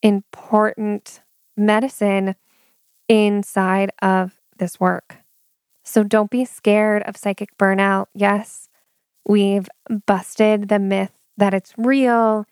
important 0.04 1.22
medicine 1.58 2.36
inside 3.10 3.92
of 4.02 4.40
this 4.58 4.80
work. 4.80 5.18
So 5.84 6.04
don't 6.04 6.32
be 6.32 6.46
scared 6.46 7.04
of 7.04 7.18
psychic 7.18 7.58
burnout. 7.58 8.08
Yes, 8.14 8.70
we've 9.28 9.70
busted 10.08 10.70
the 10.70 10.80
myth 10.80 11.12
that 11.38 11.54
it's 11.54 11.74
real. 11.78 12.46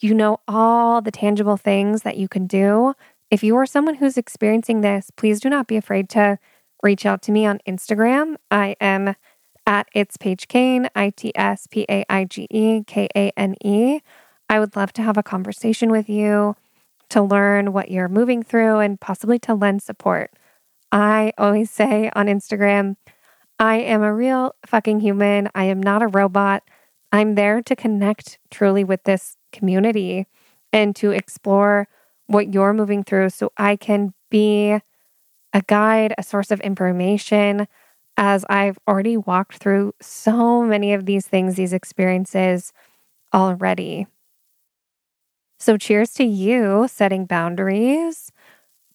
You 0.00 0.14
know 0.14 0.40
all 0.46 1.00
the 1.00 1.10
tangible 1.10 1.56
things 1.56 2.02
that 2.02 2.16
you 2.16 2.28
can 2.28 2.46
do. 2.46 2.94
If 3.30 3.42
you 3.42 3.56
are 3.56 3.66
someone 3.66 3.96
who's 3.96 4.16
experiencing 4.16 4.80
this, 4.80 5.10
please 5.16 5.40
do 5.40 5.50
not 5.50 5.66
be 5.66 5.76
afraid 5.76 6.08
to 6.10 6.38
reach 6.82 7.04
out 7.04 7.22
to 7.22 7.32
me 7.32 7.44
on 7.44 7.60
Instagram. 7.66 8.36
I 8.50 8.76
am 8.80 9.16
at 9.66 9.88
It's 9.94 10.16
Paige 10.16 10.48
Kane, 10.48 10.88
I 10.94 11.10
T 11.10 11.32
S 11.34 11.66
P 11.66 11.84
A 11.90 12.04
I 12.08 12.24
G 12.24 12.46
E 12.50 12.84
K 12.84 13.08
A 13.14 13.32
N 13.36 13.54
E. 13.64 14.00
I 14.48 14.60
would 14.60 14.76
love 14.76 14.92
to 14.94 15.02
have 15.02 15.18
a 15.18 15.22
conversation 15.22 15.90
with 15.90 16.08
you 16.08 16.56
to 17.10 17.22
learn 17.22 17.72
what 17.72 17.90
you're 17.90 18.08
moving 18.08 18.42
through 18.42 18.78
and 18.78 19.00
possibly 19.00 19.38
to 19.40 19.54
lend 19.54 19.82
support. 19.82 20.30
I 20.90 21.32
always 21.36 21.70
say 21.70 22.10
on 22.14 22.26
Instagram, 22.26 22.96
I 23.58 23.76
am 23.76 24.02
a 24.02 24.14
real 24.14 24.54
fucking 24.64 25.00
human. 25.00 25.50
I 25.54 25.64
am 25.64 25.82
not 25.82 26.02
a 26.02 26.06
robot. 26.06 26.62
I'm 27.12 27.34
there 27.34 27.62
to 27.62 27.76
connect 27.76 28.38
truly 28.50 28.84
with 28.84 29.04
this 29.04 29.36
community 29.52 30.26
and 30.72 30.94
to 30.96 31.10
explore 31.10 31.88
what 32.26 32.52
you're 32.52 32.74
moving 32.74 33.02
through 33.02 33.30
so 33.30 33.50
I 33.56 33.76
can 33.76 34.12
be 34.30 34.78
a 35.52 35.62
guide, 35.66 36.14
a 36.18 36.22
source 36.22 36.50
of 36.50 36.60
information, 36.60 37.66
as 38.16 38.44
I've 38.50 38.78
already 38.86 39.16
walked 39.16 39.56
through 39.58 39.94
so 40.00 40.62
many 40.62 40.92
of 40.92 41.06
these 41.06 41.26
things, 41.26 41.54
these 41.54 41.72
experiences 41.72 42.72
already. 43.32 44.06
So, 45.60 45.76
cheers 45.76 46.12
to 46.14 46.24
you 46.24 46.86
setting 46.88 47.26
boundaries, 47.26 48.30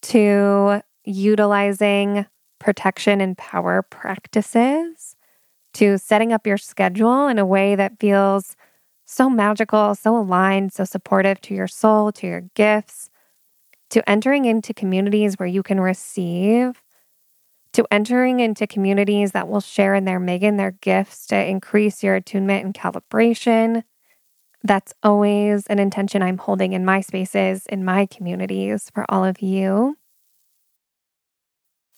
to 0.04 0.82
utilizing 1.04 2.26
protection 2.60 3.20
and 3.20 3.38
power 3.38 3.82
practices, 3.82 5.13
to 5.74 5.98
setting 5.98 6.32
up 6.32 6.46
your 6.46 6.58
schedule 6.58 7.28
in 7.28 7.40
a 7.40 7.46
way 7.46 7.76
that 7.76 8.00
feels 8.00 8.56
so 9.06 9.30
magical, 9.30 9.96
so 9.96 10.18
aligned, 10.18 10.74
so 10.74 10.84
supportive 10.84 11.42
to 11.42 11.54
your 11.54 11.68
soul, 11.68 12.12
to 12.14 12.28
your 12.28 12.42
gifts, 12.56 13.10
to 13.90 14.08
entering 14.10 14.46
into 14.46 14.74
communities 14.74 15.36
where 15.36 15.48
you 15.48 15.64
can 15.64 15.80
receive, 15.80 16.82
to 17.74 17.86
entering 17.92 18.40
into 18.40 18.68
communities 18.68 19.32
that 19.32 19.48
will 19.48 19.62
share 19.62 19.96
in 19.96 20.06
their 20.06 20.20
Megin 20.20 20.58
their 20.58 20.72
gifts 20.72 21.26
to 21.28 21.46
increase 21.46 22.04
your 22.04 22.16
attunement 22.16 22.66
and 22.66 22.74
calibration 22.74 23.84
that's 24.64 24.94
always 25.04 25.68
an 25.68 25.80
intention 25.80 26.22
I'm 26.22 26.38
holding 26.38 26.74
in 26.74 26.86
my 26.86 27.02
spaces, 27.02 27.66
in 27.68 27.84
my 27.84 28.06
communities 28.06 28.90
for 28.94 29.06
all 29.10 29.26
of 29.26 29.42
you. 29.42 29.98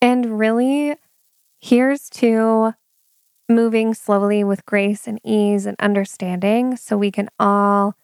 And 0.01 0.39
really, 0.39 0.95
here's 1.59 2.09
to 2.11 2.73
moving 3.47 3.93
slowly 3.93 4.43
with 4.43 4.65
grace 4.65 5.07
and 5.07 5.19
ease 5.23 5.65
and 5.65 5.75
understanding 5.79 6.75
so 6.77 6.97
we 6.97 7.11
can 7.11 7.29
all 7.39 7.95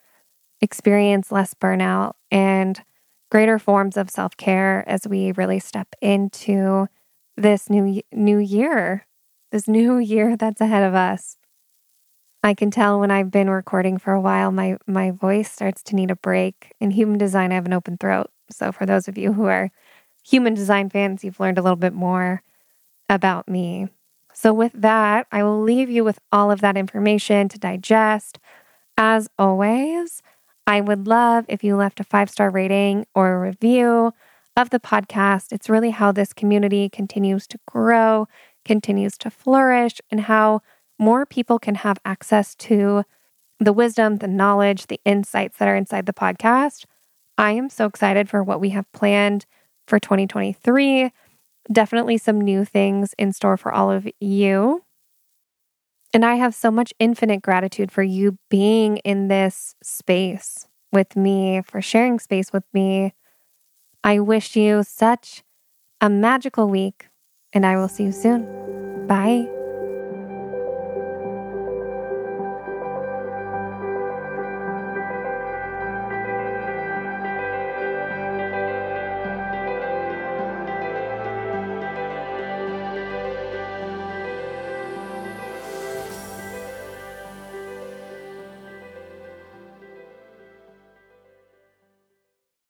experience 0.61 1.31
less 1.31 1.53
burnout 1.53 2.13
and 2.29 2.83
greater 3.31 3.57
forms 3.57 3.97
of 3.97 4.09
self-care 4.09 4.87
as 4.87 5.07
we 5.07 5.31
really 5.31 5.59
step 5.59 5.87
into 6.01 6.87
this 7.37 7.69
new 7.69 8.01
new 8.11 8.37
year. 8.37 9.07
This 9.51 9.67
new 9.67 9.97
year 9.97 10.35
that's 10.37 10.61
ahead 10.61 10.83
of 10.83 10.93
us. 10.93 11.37
I 12.43 12.53
can 12.55 12.71
tell 12.71 12.99
when 12.99 13.11
I've 13.11 13.29
been 13.31 13.49
recording 13.49 13.97
for 13.97 14.13
a 14.13 14.21
while 14.21 14.51
my 14.51 14.77
my 14.87 15.11
voice 15.11 15.51
starts 15.51 15.83
to 15.83 15.95
need 15.95 16.11
a 16.11 16.15
break. 16.15 16.73
In 16.79 16.91
human 16.91 17.17
design 17.17 17.51
I 17.51 17.55
have 17.55 17.65
an 17.65 17.73
open 17.73 17.97
throat. 17.97 18.29
So 18.51 18.71
for 18.71 18.85
those 18.85 19.07
of 19.07 19.17
you 19.17 19.33
who 19.33 19.45
are 19.45 19.71
human 20.23 20.53
design 20.53 20.89
fans, 20.89 21.23
you've 21.23 21.39
learned 21.39 21.57
a 21.57 21.61
little 21.61 21.75
bit 21.77 21.93
more 21.93 22.43
about 23.09 23.47
me. 23.47 23.87
So, 24.41 24.53
with 24.53 24.71
that, 24.73 25.27
I 25.31 25.43
will 25.43 25.61
leave 25.61 25.91
you 25.91 26.03
with 26.03 26.17
all 26.31 26.49
of 26.49 26.61
that 26.61 26.75
information 26.75 27.47
to 27.49 27.59
digest. 27.59 28.39
As 28.97 29.29
always, 29.37 30.23
I 30.65 30.81
would 30.81 31.05
love 31.05 31.45
if 31.47 31.63
you 31.63 31.75
left 31.75 31.99
a 31.99 32.03
five 32.03 32.27
star 32.27 32.49
rating 32.49 33.05
or 33.13 33.35
a 33.35 33.39
review 33.39 34.13
of 34.57 34.71
the 34.71 34.79
podcast. 34.79 35.51
It's 35.51 35.69
really 35.69 35.91
how 35.91 36.11
this 36.11 36.33
community 36.33 36.89
continues 36.89 37.45
to 37.49 37.59
grow, 37.67 38.27
continues 38.65 39.15
to 39.19 39.29
flourish, 39.29 40.01
and 40.09 40.21
how 40.21 40.61
more 40.97 41.27
people 41.27 41.59
can 41.59 41.75
have 41.75 41.99
access 42.03 42.55
to 42.55 43.03
the 43.59 43.73
wisdom, 43.73 44.17
the 44.17 44.27
knowledge, 44.27 44.87
the 44.87 44.99
insights 45.05 45.59
that 45.59 45.67
are 45.67 45.75
inside 45.75 46.07
the 46.07 46.13
podcast. 46.13 46.85
I 47.37 47.51
am 47.51 47.69
so 47.69 47.85
excited 47.85 48.27
for 48.27 48.41
what 48.41 48.59
we 48.59 48.69
have 48.69 48.91
planned 48.91 49.45
for 49.85 49.99
2023 49.99 51.11
definitely 51.71 52.17
some 52.17 52.39
new 52.39 52.65
things 52.65 53.13
in 53.17 53.33
store 53.33 53.57
for 53.57 53.71
all 53.71 53.91
of 53.91 54.07
you. 54.19 54.83
And 56.13 56.25
I 56.25 56.35
have 56.35 56.53
so 56.53 56.71
much 56.71 56.93
infinite 56.99 57.41
gratitude 57.41 57.91
for 57.91 58.03
you 58.03 58.37
being 58.49 58.97
in 58.97 59.27
this 59.29 59.75
space 59.81 60.67
with 60.91 61.15
me, 61.15 61.61
for 61.65 61.81
sharing 61.81 62.19
space 62.19 62.51
with 62.51 62.65
me. 62.73 63.13
I 64.03 64.19
wish 64.19 64.55
you 64.55 64.83
such 64.83 65.43
a 66.01 66.09
magical 66.09 66.67
week, 66.67 67.07
and 67.53 67.65
I 67.65 67.77
will 67.77 67.87
see 67.87 68.05
you 68.05 68.11
soon. 68.11 69.07
Bye. 69.07 69.60